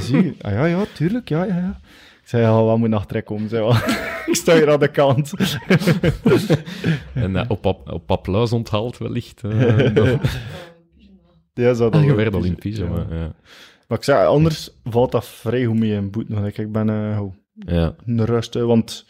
Zie 0.00 0.22
je? 0.22 0.34
Ah, 0.40 0.52
ja, 0.52 0.64
ja, 0.64 0.84
tuurlijk, 0.94 1.28
ja, 1.28 1.44
ja, 1.44 1.56
ja. 1.56 1.80
Ik 2.22 2.30
zei, 2.30 2.42
ja, 2.42 2.62
wat 2.62 2.78
moet 2.78 2.88
nog 2.88 3.06
trek 3.06 3.30
om? 3.30 3.48
Zei, 3.48 3.62
wel. 3.62 3.74
ik 4.26 4.34
sta 4.34 4.54
hier 4.54 4.70
aan 4.72 4.80
de 4.80 4.88
kant. 4.88 5.32
en 7.14 7.36
eh, 7.36 7.44
op, 7.48 7.64
op, 7.64 7.90
op 7.92 8.10
applaus 8.10 8.52
onthaald 8.52 8.98
wellicht. 8.98 9.42
Eh, 11.54 11.64
ja, 11.64 11.74
zo, 11.74 11.86
Ah, 11.86 11.92
dat 11.92 12.02
je 12.04 12.14
werd 12.14 12.34
al 12.34 12.44
in 12.44 12.54
pyjama. 12.54 13.06
ja. 13.10 13.16
Ja. 13.16 13.32
Maar 13.88 13.98
ik 13.98 14.04
zei, 14.04 14.26
anders 14.26 14.70
valt 14.84 15.12
dat 15.12 15.26
vrij 15.26 15.64
goed 15.64 15.78
mee 15.78 15.92
in 15.92 16.10
boeten. 16.10 16.34
Want 16.42 16.58
ik, 16.58 16.72
ben 16.72 16.88
eh, 16.90 17.20
oh, 17.22 17.34
Ja. 17.54 17.94
een 18.06 18.24
rust, 18.24 18.54
want 18.54 19.06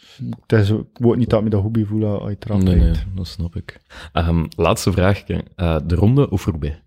het 0.47 0.59
is, 0.59 0.69
ik 0.69 0.85
wou 0.99 1.17
niet 1.17 1.29
dat 1.29 1.37
ik 1.39 1.43
me 1.45 1.51
dat 1.51 1.61
hobby 1.61 1.85
voel 1.85 2.05
als 2.19 2.29
je 2.29 2.37
eraf 2.39 2.63
Nee, 2.63 2.75
nee, 2.75 2.93
dat 3.15 3.27
snap 3.27 3.55
ik. 3.55 3.79
Ehm, 4.13 4.45
laatste 4.55 4.91
vraag. 4.91 5.23
eh, 5.23 5.77
de 5.85 5.95
ronde 5.95 6.29
of 6.29 6.41
voorbij? 6.41 6.81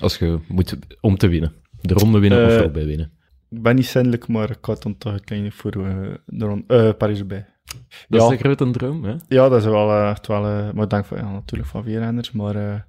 Als 0.00 0.18
je 0.18 0.38
moet, 0.48 0.76
om 1.00 1.16
te 1.16 1.28
winnen. 1.28 1.52
De 1.80 1.94
ronde 1.94 2.18
winnen 2.18 2.44
of 2.46 2.50
Eh, 2.52 2.58
voorbij 2.58 2.84
winnen? 2.86 3.12
Ik 3.50 3.62
ben 3.62 3.74
niet 3.74 3.86
zindelijk, 3.86 4.28
maar 4.28 4.50
ik 4.50 4.64
had 4.64 4.82
dan 4.82 4.98
toch 4.98 5.12
uiteindelijk 5.12 5.56
voor 5.58 5.72
eh, 5.86 5.96
de 6.26 6.44
rond, 6.44 6.64
eh, 6.66 6.90
Paris 6.98 7.26
bij. 7.26 7.46
Dat 8.08 8.20
ja. 8.22 8.32
is 8.32 8.40
grote 8.40 8.70
droom, 8.70 9.04
hè? 9.04 9.14
Ja, 9.28 9.48
dat 9.48 9.58
is 9.60 9.64
wel 9.64 9.90
eh, 9.90 10.10
echt 10.10 10.26
wel, 10.26 10.46
eh, 10.46 10.72
maar 10.72 10.88
denk 10.88 11.04
van, 11.04 11.18
ja, 11.18 11.32
natuurlijk 11.32 11.70
van 11.70 11.82
wielrenners, 11.82 12.32
maar 12.32 12.56
eh, 12.56 12.80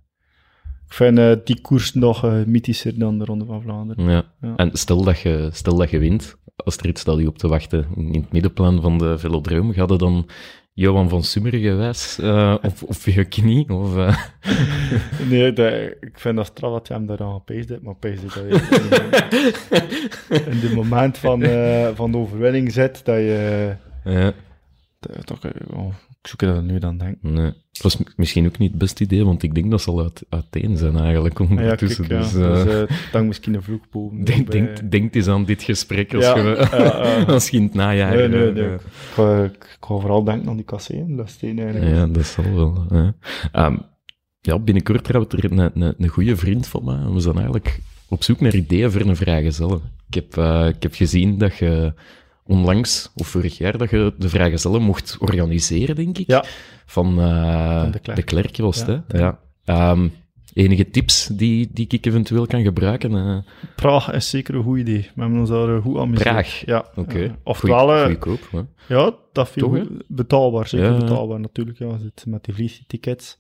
ik 0.88 0.94
vind 0.94 1.18
eh, 1.18 1.32
die 1.44 1.62
koers 1.62 1.94
nog 1.94 2.24
eh, 2.26 2.44
mythischer 2.46 3.00
dan 3.00 3.20
de 3.20 3.26
Ronde 3.26 3.46
van 3.46 3.62
Vlaanderen. 3.62 4.10
Ja. 4.10 4.24
Ja. 4.42 4.56
En 4.56 4.70
stel 4.74 5.04
dat, 5.04 5.20
je, 5.20 5.50
stel 5.52 5.76
dat 5.76 5.90
je 5.90 6.00
wint, 6.00 6.36
als 6.56 6.78
er 6.78 6.88
iets 6.88 7.02
staat 7.02 7.18
die 7.18 7.28
op 7.28 7.38
te 7.38 7.48
wachten 7.48 7.86
in 7.96 8.14
het 8.22 8.32
middenplan 8.32 8.82
van 8.82 8.98
de 8.98 9.18
velodroom, 9.18 9.74
gaat 9.74 9.90
het 9.90 10.00
dan 10.00 10.30
Johan 10.76 11.10
van 11.10 11.24
Summeren 11.24 11.60
gewijs 11.62 12.20
eh, 12.20 12.56
op 12.86 12.96
je 13.06 13.26
knie? 13.26 13.70
Of, 13.70 13.96
Nee, 15.30 15.54
dat, 15.54 15.74
ik 16.00 16.20
vind 16.20 16.36
dat 16.36 16.46
straf 16.46 16.72
dat 16.74 16.88
je 16.88 16.94
hem 16.94 17.06
daaraan 17.06 17.34
gepeest 17.34 17.70
hebt, 17.70 17.84
maar 17.84 17.96
pees 17.96 18.22
dat 18.22 18.34
je 18.34 18.48
in 20.30 20.58
het 20.60 20.74
moment 20.74 21.18
van, 21.18 21.42
van 21.96 22.12
de 22.12 22.18
overwinning 22.18 22.72
zit, 22.72 23.06
dat 23.06 23.16
je... 23.16 23.76
ja, 24.04 24.34
dat- 25.00 25.26
toch, 25.26 25.40
oh, 25.74 25.94
ik 26.24 26.30
zoek 26.30 26.40
dat 26.40 26.64
nu 26.64 26.80
dan 26.80 26.98
denk. 26.98 27.18
nee. 27.22 27.54
Het 27.72 27.82
was 27.82 27.98
misschien 28.16 28.46
ook 28.46 28.58
niet 28.58 28.70
het 28.70 28.80
beste 28.80 29.04
idee, 29.04 29.26
want 29.26 29.44
ik 29.44 29.56
denk 29.56 29.72
dat 29.72 29.82
ze 29.82 29.90
al 29.90 30.02
uit, 30.02 30.24
uiteen 30.30 30.78
zijn 30.78 30.98
eigenlijk 30.98 31.40
Ah, 31.40 31.50
ja, 31.50 31.56
ondertussen. 31.56 32.08
kijk, 32.08 32.24
ja. 32.24 32.30
dus, 32.30 32.42
eh, 32.42 32.64
dus 32.64 32.88
eh, 32.90 33.12
dan 33.12 33.28
misschien 33.28 33.54
een 33.54 33.64
vloek 33.64 33.84
boven. 33.92 34.24
denk, 34.26 34.52
denk, 34.52 34.92
denk 34.92 35.16
eens 35.16 35.28
aan 35.28 35.46
dit 35.46 35.64
gesprek 35.64 36.14
als, 36.14 36.26
Ja, 36.26 36.38
je, 36.38 37.26
als 37.28 37.50
je 37.50 37.58
in 37.58 37.64
het 37.64 37.74
najaar... 37.74 38.16
Nee, 38.16 38.28
nee, 38.28 38.48
eh, 38.48 38.54
nee. 38.56 39.46
Ik 39.46 39.54
ik 39.54 39.78
ga 39.80 39.98
vooral 39.98 40.24
denken 40.24 40.50
aan 40.50 40.56
die 40.56 40.66
kasseien, 40.66 41.16
dat 41.16 41.28
is 41.28 41.34
het 41.34 41.60
eigenlijk. 41.60 41.96
Ja, 41.96 42.08
dat 42.08 42.26
zal 42.26 42.54
wel. 42.54 42.86
Ehm, 43.52 43.78
ja, 44.42 44.60
binnenkort 44.60 45.04
trouwt 45.04 45.34
er 45.34 45.52
een, 45.52 45.58
een, 45.58 45.94
een 45.98 46.08
goede 46.08 46.36
vriend 46.36 46.68
van 46.68 46.84
mij. 46.84 47.14
We 47.14 47.20
zijn 47.20 47.36
eigenlijk 47.36 47.80
op 48.08 48.24
zoek 48.24 48.40
naar 48.40 48.56
ideeën 48.56 48.92
voor 48.92 49.02
een 49.02 49.16
vrijgezellen. 49.16 49.82
Ik 50.10 50.14
heb, 50.14 50.38
ik 50.76 50.84
heb 50.84 50.94
gezien 50.94 51.38
dat 51.38 51.58
je 51.58 51.94
onlangs, 52.46 53.12
of 53.16 53.28
vorig 53.28 53.58
jaar, 53.58 53.78
dat 53.78 53.90
je 53.90 54.14
de 54.18 54.30
vrijgezellen 54.30 54.82
mocht 54.82 55.18
organiseren, 55.20 55.96
denk 55.96 56.18
ik. 56.18 56.28
Ja. 56.28 56.44
Van, 56.86 57.20
eh, 57.20 57.82
Van 57.82 57.92
de, 57.92 58.14
de 58.14 58.24
Klerk. 58.24 58.58
Was 58.58 58.78
het, 58.86 58.88
Ja. 58.88 59.04
hè? 59.08 59.18
Ja. 59.18 59.40
Ehm, 59.66 60.08
enige 60.54 60.90
tips 60.90 61.28
die, 61.28 61.70
die 61.74 61.88
ik 61.90 62.06
eventueel 62.06 62.46
kan 62.48 62.62
gebruiken? 62.64 63.16
eh? 63.16 63.38
Praag 63.76 64.12
is 64.12 64.30
zeker 64.30 64.56
een 64.56 64.64
goed 64.64 64.78
idee. 64.80 65.10
We 65.16 65.22
hebben 65.22 65.40
ons 65.40 65.50
daar 65.50 65.76
eh, 65.76 65.82
goed 65.82 65.98
amuseren. 65.98 66.32
Praag? 66.34 66.66
Ja. 66.66 66.86
Oké. 66.96 67.38
Oftewel, 67.44 67.94
eh, 67.96 68.06
Goedkoop, 68.06 68.48
hè? 68.52 68.62
ja, 68.96 69.12
dat 69.32 69.50
viel 69.50 69.70
Toch, 69.70 69.88
betaalbaar. 70.08 70.68
Zeker 70.68 70.92
Ja, 70.92 70.98
betaalbaar 70.98 71.40
natuurlijk. 71.40 71.78
Ja, 71.78 71.98
met 72.26 72.44
die 72.46 72.54
vliegtickets. 72.54 73.38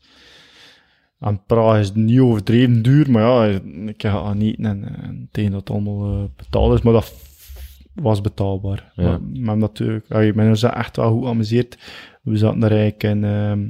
En 1.19 1.41
Praag 1.45 1.79
is 1.79 1.93
niet 1.93 2.19
overdreven 2.19 2.81
duur, 2.81 3.11
maar 3.11 3.21
ja, 3.21 3.59
ik 3.85 4.01
ga 4.01 4.33
niet 4.33 4.57
en, 4.59 5.01
en 5.01 5.27
tegen 5.31 5.51
dat 5.51 5.69
allemaal 5.69 6.29
betaald 6.35 6.73
is, 6.73 6.81
maar 6.81 6.93
dat 6.93 7.13
was 7.95 8.21
betaalbaar. 8.21 8.91
Ja. 8.95 9.03
Maar, 9.03 9.19
maar 9.21 9.58
natuurlijk, 9.58 10.08
ben 10.36 10.38
er 10.38 10.65
echt 10.65 10.95
wel 10.95 11.12
goed 11.12 11.23
geamuseerd. 11.23 11.77
We 12.21 12.38
zaten 12.38 12.63
er 12.63 12.71
eigenlijk 12.71 13.03
in 13.03 13.23
ehm, 13.23 13.67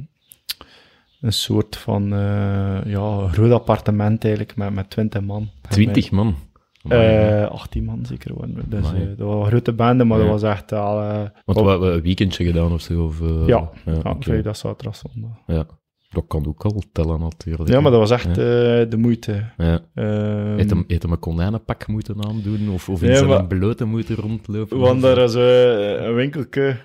een 1.20 1.32
soort 1.32 1.76
van 1.76 2.12
uh, 2.12 2.84
ja, 2.84 3.28
groot 3.28 3.50
appartement 3.52 4.24
eigenlijk, 4.24 4.56
met, 4.56 4.74
met 4.74 4.90
20 4.90 5.20
man. 5.20 5.48
Twintig 5.68 6.10
man. 6.10 6.34
Amai, 6.82 7.00
hè. 7.00 7.42
Uh, 7.44 7.50
18 7.50 7.84
man 7.84 8.06
zeker. 8.06 8.34
waren. 8.34 8.64
Dus, 8.68 8.92
uh, 8.92 9.00
dat 9.16 9.18
was 9.26 9.40
een 9.42 9.46
grote 9.46 9.72
bende, 9.72 10.04
maar 10.04 10.18
Ja. 10.18 10.24
dat 10.24 10.40
was 10.40 10.50
echt 10.50 10.72
al... 10.72 11.02
Uh, 11.02 11.22
Want 11.44 11.60
we 11.60 11.68
hebben 11.68 11.94
een 11.94 12.02
weekendje 12.02 12.44
gedaan 12.44 12.72
of 12.72 12.80
zo? 12.80 13.04
Of, 13.04 13.20
eh, 13.20 13.46
ja, 13.46 13.70
ja, 13.84 13.92
ja 13.92 14.10
oké. 14.10 14.22
vrijdag, 14.22 14.56
zaterdag, 14.56 14.96
zondag. 14.96 15.30
Ja, 15.46 15.66
dat 16.14 16.24
kan 16.28 16.46
ook 16.46 16.64
al 16.64 16.82
tellen 16.92 17.20
natuurlijk. 17.20 17.68
Ja, 17.70 17.80
maar 17.80 17.90
dat 17.90 18.00
was 18.00 18.10
echt 18.10 18.28
uh, 18.28 18.34
de 18.34 18.96
moeite. 18.98 19.50
Ja. 19.56 19.80
Um, 19.94 20.56
Heeft 20.56 20.70
hem, 20.70 20.84
heeft 20.86 21.02
hem 21.02 21.12
een 21.12 21.18
konijnenpak 21.18 21.86
moeten 21.86 22.24
aandoen? 22.24 22.68
Of, 22.68 22.88
of 22.88 23.00
in 23.02 23.06
Nee, 23.08 23.16
zijn 23.16 23.28
maar- 23.28 23.46
blote 23.46 23.84
moeten 23.84 24.14
rondlopen? 24.14 24.78
want 24.78 25.02
daar 25.02 25.18
is 25.18 25.34
uh, 25.34 26.04
een 26.06 26.14
winkelke 26.14 26.76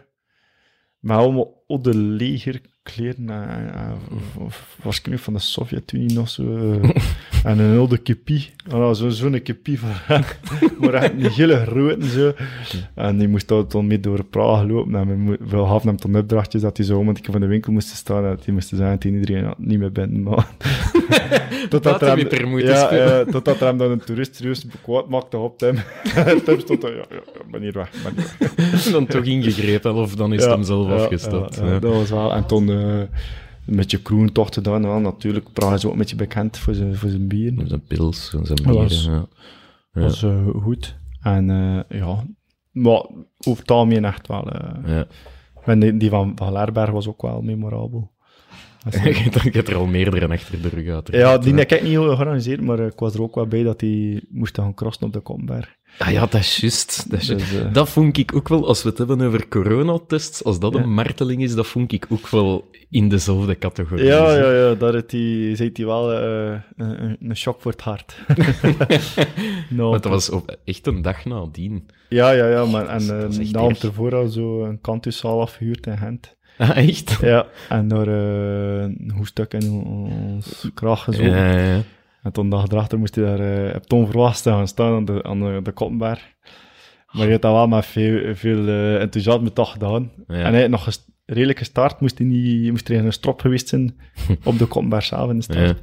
met 0.99 1.17
allemaal 1.17 1.63
oude 1.67 1.93
Uh, 2.97 3.09
uh, 3.29 4.45
waarschijnlijk 4.83 5.23
van 5.23 5.33
de 5.33 5.39
Sovjet-Unie 5.39 6.13
nog 6.13 6.29
zo. 6.29 6.43
eh, 6.43 6.89
en 7.43 7.59
een 7.59 7.77
oude 7.77 7.97
kipie. 7.97 8.49
Oh, 8.71 8.93
Zo'n 8.93 9.11
zo 9.11 9.29
kipie 9.43 9.79
van 9.79 9.89
maar 10.79 10.93
echt 10.93 11.11
een 11.11 11.31
hele 11.31 11.65
grote 11.65 12.09
zo. 12.09 12.33
En 12.95 13.17
die 13.17 13.27
moest 13.27 13.47
dan 13.47 13.67
toen 13.67 13.87
mee 13.87 13.99
door 13.99 14.23
Praag 14.23 14.63
lopen. 14.63 14.95
En 14.95 15.37
we, 15.49 15.55
hadden 15.55 15.87
hem 15.87 15.97
toen 15.97 16.15
opdrachtjes 16.15 16.61
dat 16.61 16.77
hij 16.77 16.85
zo 16.85 16.97
om 16.97 17.15
van 17.21 17.41
de 17.41 17.47
winkel 17.47 17.71
moest 17.71 17.87
staan. 17.87 18.23
En 18.23 18.29
dat 18.35 18.45
hij 18.45 18.53
moest 18.53 18.69
zeggen 18.69 18.99
tegen 18.99 19.17
iedereen, 19.17 19.43
ja, 19.43 19.53
niet 19.57 19.79
meer 19.79 19.91
binnen, 19.91 20.23
maar... 20.23 20.47
Dat 21.69 22.01
hij 22.01 22.15
weer 22.15 22.47
moeten 22.47 22.69
ja, 22.69 22.93
ja, 22.93 23.23
totdat 23.23 23.59
er 23.59 23.67
hem 23.67 23.77
dan 23.77 23.91
een 23.91 23.99
toerist 23.99 24.35
serieus 24.35 24.65
kwaad 24.83 25.09
maakte 25.09 25.37
op. 25.37 25.61
En 26.15 26.43
Tim 26.43 26.59
stond 26.59 26.81
daar, 26.81 26.91
ja, 26.91 27.05
ja, 27.09 27.15
ja, 27.15 27.41
ben 27.51 27.61
hier 27.61 27.73
weg, 27.73 27.91
ben 28.03 28.13
hier 28.15 28.35
weg. 28.71 28.91
dan 28.91 29.05
toch 29.05 29.23
ingegrepen, 29.23 29.93
of 29.93 30.15
dan 30.15 30.33
is 30.33 30.41
het 30.41 30.51
hem 30.51 30.63
zelf 30.63 30.87
ja, 30.87 30.93
afgestapt. 30.93 31.55
ja, 31.55 31.65
ja, 31.65 31.71
ja. 31.71 31.79
dat 31.79 31.93
was 31.93 32.09
wel. 32.09 32.33
En 32.33 32.45
toen 32.45 32.69
eh, 32.69 32.78
met 33.65 33.91
je 33.91 34.01
kroentocht 34.01 34.53
gedaan. 34.53 34.81
Ja, 34.81 34.97
natuurlijk, 34.99 35.53
Praag 35.53 35.73
is 35.73 35.85
ook 35.85 35.91
een 35.91 35.97
beetje 35.97 36.15
bekend 36.15 36.57
voor 36.57 36.73
zijn, 36.73 36.95
voor 36.95 37.09
zijn 37.09 37.27
bier. 37.27 37.55
Dat 37.55 37.67
Zijn 37.67 37.83
pils, 37.87 38.33
en 38.33 38.45
zijn 38.45 38.57
Dat 38.57 38.65
bieren. 38.65 38.81
was- 38.83 39.05
ja. 39.05 39.25
Ja. 39.93 40.01
was 40.01 40.23
eh, 40.23 40.47
goed. 40.61 40.97
En 41.21 41.49
eh, 41.49 41.99
ja, 41.99 42.23
maar 42.71 43.05
over 43.47 43.61
het 43.61 43.71
algemeen 43.71 44.05
echt 44.05 44.27
wel. 44.27 44.51
eh, 44.51 44.89
Ja. 44.95 45.05
en 45.65 45.79
die, 45.79 45.97
die 45.97 46.09
van, 46.09 46.31
van 46.35 46.51
Lerberg 46.53 46.89
was 46.91 47.07
ook 47.07 47.21
wel 47.21 47.41
memorabel. 47.41 48.11
Je 48.89 49.49
hebt 49.51 49.67
er 49.67 49.75
al 49.75 49.85
meerdere 49.85 50.27
achter 50.27 50.61
de 50.61 50.69
rug 50.69 50.87
uit. 50.95 51.07
ja, 51.11 51.37
die 51.37 51.53
heb 51.53 51.71
ik 51.71 51.81
niet 51.81 51.89
heel 51.91 52.03
georganiseerd, 52.03 52.61
maar 52.61 52.79
eh, 52.79 52.85
ik 52.85 52.99
was 52.99 53.13
er 53.13 53.21
ook 53.21 53.35
wel 53.35 53.47
bij 53.47 53.63
dat 53.63 53.79
die 53.79 54.27
moest 54.29 54.55
gaan 54.57 54.73
crossen 54.73 55.05
op 55.05 55.13
de 55.13 55.19
Komberg. 55.19 55.77
Ah 55.97 56.11
ja, 56.11 56.19
dat 56.21 56.33
is 56.33 56.57
juist. 56.57 57.09
Dat, 57.11 57.19
is. 57.21 57.27
Dus, 57.27 57.53
eh, 57.55 57.73
dat 57.73 57.89
vond 57.89 58.17
ik 58.17 58.35
ook 58.35 58.47
wel, 58.49 58.67
als 58.67 58.83
we 58.83 58.89
het 58.89 58.97
hebben 58.97 59.21
over 59.21 59.47
coronatests, 59.47 60.43
als 60.43 60.59
dat 60.59 60.73
Ja. 60.73 60.79
een 60.79 60.93
marteling 60.93 61.43
is, 61.43 61.55
dat 61.55 61.67
vond 61.67 61.91
ik 61.91 62.05
ook 62.09 62.27
wel 62.29 62.69
in 62.89 63.09
dezelfde 63.09 63.57
categorie. 63.57 64.05
Ja, 64.05 64.33
ja, 64.35 64.51
ja, 64.53 64.73
daar 64.75 64.93
heeft 64.93 65.11
hij, 65.11 65.55
zei 65.55 65.69
hij 65.73 65.85
wel 65.85 66.13
eh, 66.13 66.59
een, 66.75 67.17
een- 67.19 67.35
shock 67.37 67.61
voor 67.61 67.71
het 67.71 67.81
hart. 67.81 68.15
nou, 69.69 69.89
Want 69.89 70.03
dat 70.03 70.11
was 70.11 70.29
op, 70.29 70.57
echt 70.65 70.87
een 70.87 71.01
dag 71.01 71.25
nadien. 71.25 71.85
Ja, 72.09 72.31
ja, 72.31 72.47
ja, 72.49 72.65
maar 72.65 72.87
en 72.87 73.01
uh, 73.01 73.63
erg. 73.65 73.83
ervoor 73.83 74.15
al 74.15 74.27
zo 74.27 74.63
een 74.63 74.81
kantuszaal 74.81 75.41
afgehuurd 75.41 75.85
in 75.87 75.97
Gent. 75.97 76.37
Ah, 76.59 76.77
echt? 76.87 77.17
Ja, 77.21 77.45
en 77.69 77.87
daar 77.87 78.07
eh, 78.07 78.81
een 78.81 79.11
hoestuk 79.15 79.53
in 79.53 79.71
ons 79.71 80.69
kraag 80.73 81.03
gezogen. 81.03 81.31
Ja, 81.31 81.51
ja, 81.51 81.73
ja. 81.73 81.81
En 82.23 82.31
toen 82.31 82.49
dag 82.49 82.67
erachter 82.67 82.99
moest 82.99 83.15
hij 83.15 83.23
daar 83.25 83.67
uh, 83.67 83.75
op 83.75 83.85
Tom 83.85 84.05
Verwaast 84.05 84.43
gaan 84.43 84.67
staan 84.67 84.93
aan 84.95 85.05
de, 85.05 85.23
aan 85.23 85.39
de, 85.39 85.59
de 85.63 85.71
Koppenberg. 85.71 86.27
Maar 87.11 87.23
je 87.25 87.29
hebt 87.31 87.41
dat 87.41 87.51
wel 87.53 87.67
met 87.67 87.85
veel, 87.85 88.35
veel 88.35 88.67
eh, 88.67 89.01
enthousiasme 89.01 89.53
toch 89.53 89.71
gedaan. 89.71 90.11
Ja. 90.27 90.35
En 90.35 90.43
hij 90.43 90.55
heeft 90.57 90.69
nog 90.69 90.83
gest- 90.83 91.07
redelijke 91.25 91.63
start. 91.63 91.99
Moest, 91.99 92.17
hij 92.17 92.27
niet, 92.27 92.71
moest 92.71 92.89
er 92.89 93.05
een 93.05 93.13
strop 93.13 93.41
geweest 93.41 93.67
zijn 93.67 93.99
op 94.43 94.57
de 94.57 94.65
Komberg 94.65 95.03
zelf 95.03 95.29
in 95.29 95.35
de 95.35 95.43
start. 95.43 95.67
Ja. 95.67 95.75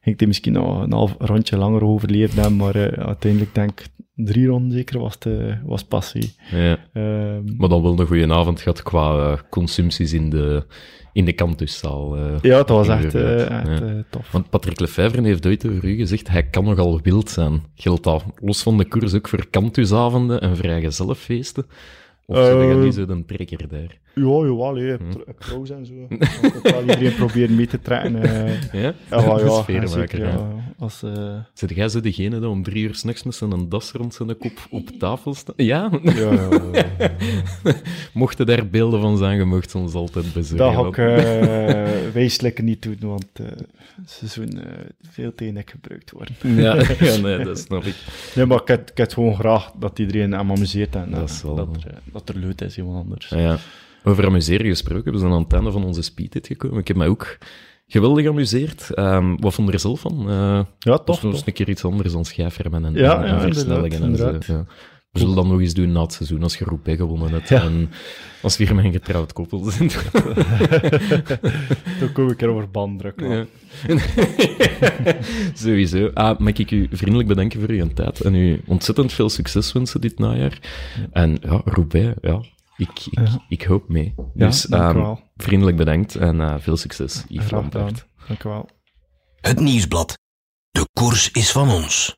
Ging 0.00 0.18
hij 0.18 0.26
misschien 0.26 0.52
nog 0.52 0.82
een 0.82 0.92
half 0.92 1.14
rondje 1.18 1.56
langer 1.56 1.84
overleefd 1.84 2.34
hebben, 2.34 2.56
maar 2.56 2.96
uiteindelijk 2.98 3.54
denk 3.54 3.70
ik 3.80 3.86
drie 4.24 4.46
ronden 4.46 4.72
zeker 4.72 4.98
was 4.98 5.14
het 5.14 5.26
eh, 5.26 5.54
was 5.64 5.84
passie. 5.84 6.32
Ja. 6.50 6.78
Ehm, 6.92 7.56
Maar 7.56 7.68
dan 7.68 7.82
wel 7.82 7.98
een 8.00 8.06
goede 8.06 8.32
avond 8.32 8.60
gehad 8.60 8.82
qua 8.82 9.30
eh, 9.32 9.38
consumpties 9.50 10.12
in 10.12 10.30
de, 10.30 10.64
in 11.12 11.24
de 11.24 11.34
campuszaal. 11.34 12.16
eh. 12.16 12.22
ja, 12.42 12.56
dat 12.56 12.68
was 12.68 12.88
echt, 12.88 13.14
inderdaad. 13.14 13.68
echt 13.68 13.78
Ja. 13.80 14.02
tof. 14.10 14.30
Want 14.32 14.50
Patrick 14.50 14.80
Lefevre 14.80 15.22
heeft 15.22 15.46
ooit 15.46 15.66
over 15.66 15.84
u 15.84 15.96
gezegd, 15.96 16.28
hij 16.28 16.42
kan 16.42 16.64
nogal 16.64 17.00
wild 17.02 17.30
zijn. 17.30 17.62
Geldt 17.74 18.04
dat 18.04 18.24
los 18.40 18.62
van 18.62 18.78
de 18.78 18.84
koers 18.88 19.14
ook 19.14 19.28
voor 19.28 19.50
campusavonden 19.50 20.40
en 20.40 20.56
vrijgezellenfeesten? 20.56 21.66
Of 22.26 22.36
Eh, 22.36 22.68
je 22.68 22.74
niet 22.76 22.94
zo 22.94 23.04
een 23.08 23.26
trekker 23.26 23.68
daar? 23.68 23.98
Ja, 24.14 24.22
jawel, 24.24 24.76
hè. 24.76 24.94
Hm. 24.96 25.08
Pro- 25.10 25.32
pro's 25.38 25.70
en 25.70 25.86
zo. 25.86 25.92
Ik 26.46 26.60
wel 26.62 26.80
iedereen 26.80 27.14
proberen 27.14 27.54
mee 27.56 27.66
te 27.66 27.80
trekken. 27.80 28.22
eh. 28.22 28.72
Ja? 28.72 28.94
Ja, 29.10 29.38
ja, 29.38 29.48
sfeermaker, 29.62 29.88
zeker, 29.88 30.18
ja. 30.18 30.28
ja. 30.28 30.48
Als, 30.78 31.02
eh, 31.02 31.34
Zit 31.54 31.70
jij 31.74 31.88
zo 31.88 32.00
degene 32.00 32.38
die 32.40 32.48
om 32.48 32.62
drie 32.62 32.84
uur 32.84 32.94
s'nachts 32.94 33.22
met 33.22 33.34
zijn 33.34 33.68
das 33.68 33.92
rond 33.92 34.14
zijn 34.14 34.36
kop 34.38 34.66
op 34.70 34.88
tafel 34.98 35.34
staat? 35.34 35.54
Ja? 35.56 35.90
ja, 36.02 36.12
ja, 36.32 36.48
ja. 36.98 37.10
Mochten 38.12 38.46
daar 38.46 38.66
beelden 38.68 39.00
van 39.00 39.16
zijn, 39.16 39.38
je 39.38 39.44
mocht 39.44 39.70
ze 39.70 39.78
ons 39.78 39.94
altijd 39.94 40.32
bezorgen. 40.32 40.84
Dat 40.84 40.94
ga 40.94 41.02
ik 41.14 41.20
uh, 42.06 42.12
wezenlijk 42.12 42.62
niet 42.62 42.82
doen, 42.82 42.96
want 43.00 43.26
het 43.34 43.66
seizoen 44.04 44.60
eh 44.62 44.72
veel 45.10 45.32
ik 45.36 45.70
gebruikt 45.70 46.10
worden. 46.10 46.34
Ja, 46.42 46.74
ja, 46.98 47.16
nee, 47.16 47.44
dat 47.44 47.58
snap 47.58 47.84
ik. 47.84 47.94
Nee, 48.34 48.46
maar 48.46 48.60
ik 48.60 48.68
heb, 48.68 48.90
ik 48.90 48.96
heb 48.96 49.12
gewoon 49.12 49.34
graag 49.34 49.70
dat 49.78 49.98
iedereen 49.98 50.32
hem 50.32 50.50
amuseert 50.50 50.94
en 50.94 51.10
Dat 51.10 51.42
dat, 51.44 51.68
er, 51.84 51.94
dat 52.12 52.28
er 52.28 52.36
leuk 52.36 52.60
is, 52.60 52.76
iemand 52.78 52.96
anders. 53.04 53.28
Ja, 53.28 53.38
ja. 53.38 53.58
Over 54.04 54.26
amuseren 54.26 54.66
gesproken, 54.66 55.12
we 55.12 55.18
zijn 55.18 55.32
aan 55.32 55.42
het 55.42 55.52
einde 55.52 55.70
van 55.72 55.84
onze 55.84 56.02
speeddate 56.02 56.46
gekomen. 56.46 56.78
Ik 56.78 56.88
heb 56.88 56.96
mij 56.96 57.08
ook 57.08 57.38
geweldig 57.86 58.24
geamuseerd. 58.24 58.90
Ehm, 58.94 59.36
wat 59.36 59.54
vond 59.54 59.68
je 59.68 59.74
er 59.74 59.80
zelf 59.80 60.00
van? 60.00 60.30
Eh 60.30 60.60
Ja, 60.78 60.98
toch? 60.98 61.20
toch. 61.20 61.46
een 61.46 61.52
keer 61.52 61.68
iets 61.68 61.84
anders 61.84 62.12
dan 62.12 62.24
schijfremmen 62.24 62.84
en, 62.84 62.94
Ja, 62.94 63.24
en, 63.24 63.34
ja, 63.34 63.40
versnellingen. 63.40 64.02
inderdaad, 64.02 64.34
en 64.34 64.42
zo, 64.42 64.52
ja. 64.52 64.64
We 65.10 65.18
zullen 65.18 65.34
dat 65.34 65.46
nog 65.46 65.60
eens 65.60 65.74
doen 65.74 65.92
na 65.92 66.00
het 66.02 66.12
seizoen, 66.12 66.42
als 66.42 66.58
je 66.58 66.64
Roubaix 66.64 67.00
gewonnen 67.00 67.30
hebt. 67.32 67.48
Ja. 67.48 67.62
En 67.62 67.90
als 68.42 68.56
we 68.56 68.70
een 68.70 68.92
getrouwd 68.92 69.32
koppel 69.32 69.58
zijn. 69.64 69.88
Toen 71.98 72.12
kom 72.12 72.30
ik 72.30 72.42
er 72.42 72.48
over 72.48 72.70
band 72.70 72.98
drukken. 72.98 73.30
Ja. 73.30 73.46
Sowieso. 75.54 76.10
Ah, 76.14 76.38
mag 76.38 76.52
ik 76.52 76.70
u 76.70 76.88
vriendelijk 76.92 77.28
bedanken 77.28 77.60
voor 77.60 77.68
uw 77.68 77.88
tijd 77.94 78.20
en 78.20 78.34
u 78.34 78.60
ontzettend 78.66 79.12
veel 79.12 79.28
succes 79.28 79.72
wensen 79.72 80.00
dit 80.00 80.18
najaar. 80.18 80.58
En 81.12 81.38
ja, 81.42 81.60
Roubaix, 81.64 82.14
ja, 82.20 82.40
ik, 82.80 83.06
ik, 83.06 83.18
Ja. 83.18 83.44
ik 83.48 83.62
hoop 83.62 83.88
mee. 83.88 84.14
Ja, 84.34 84.46
Dus 84.46 84.68
ehm, 84.68 85.14
vriendelijk 85.36 85.76
bedankt 85.76 86.14
en 86.14 86.40
eh, 86.40 86.54
veel 86.58 86.76
succes, 86.76 87.24
Yves 87.28 87.46
Graag 87.46 87.64
gedaan. 87.64 87.94
Dank 88.28 88.44
u 88.44 88.48
wel. 88.48 88.68
Het 89.40 89.60
nieuwsblad. 89.60 90.18
De 90.70 90.88
koers 90.92 91.30
is 91.30 91.52
van 91.52 91.70
ons. 91.70 92.16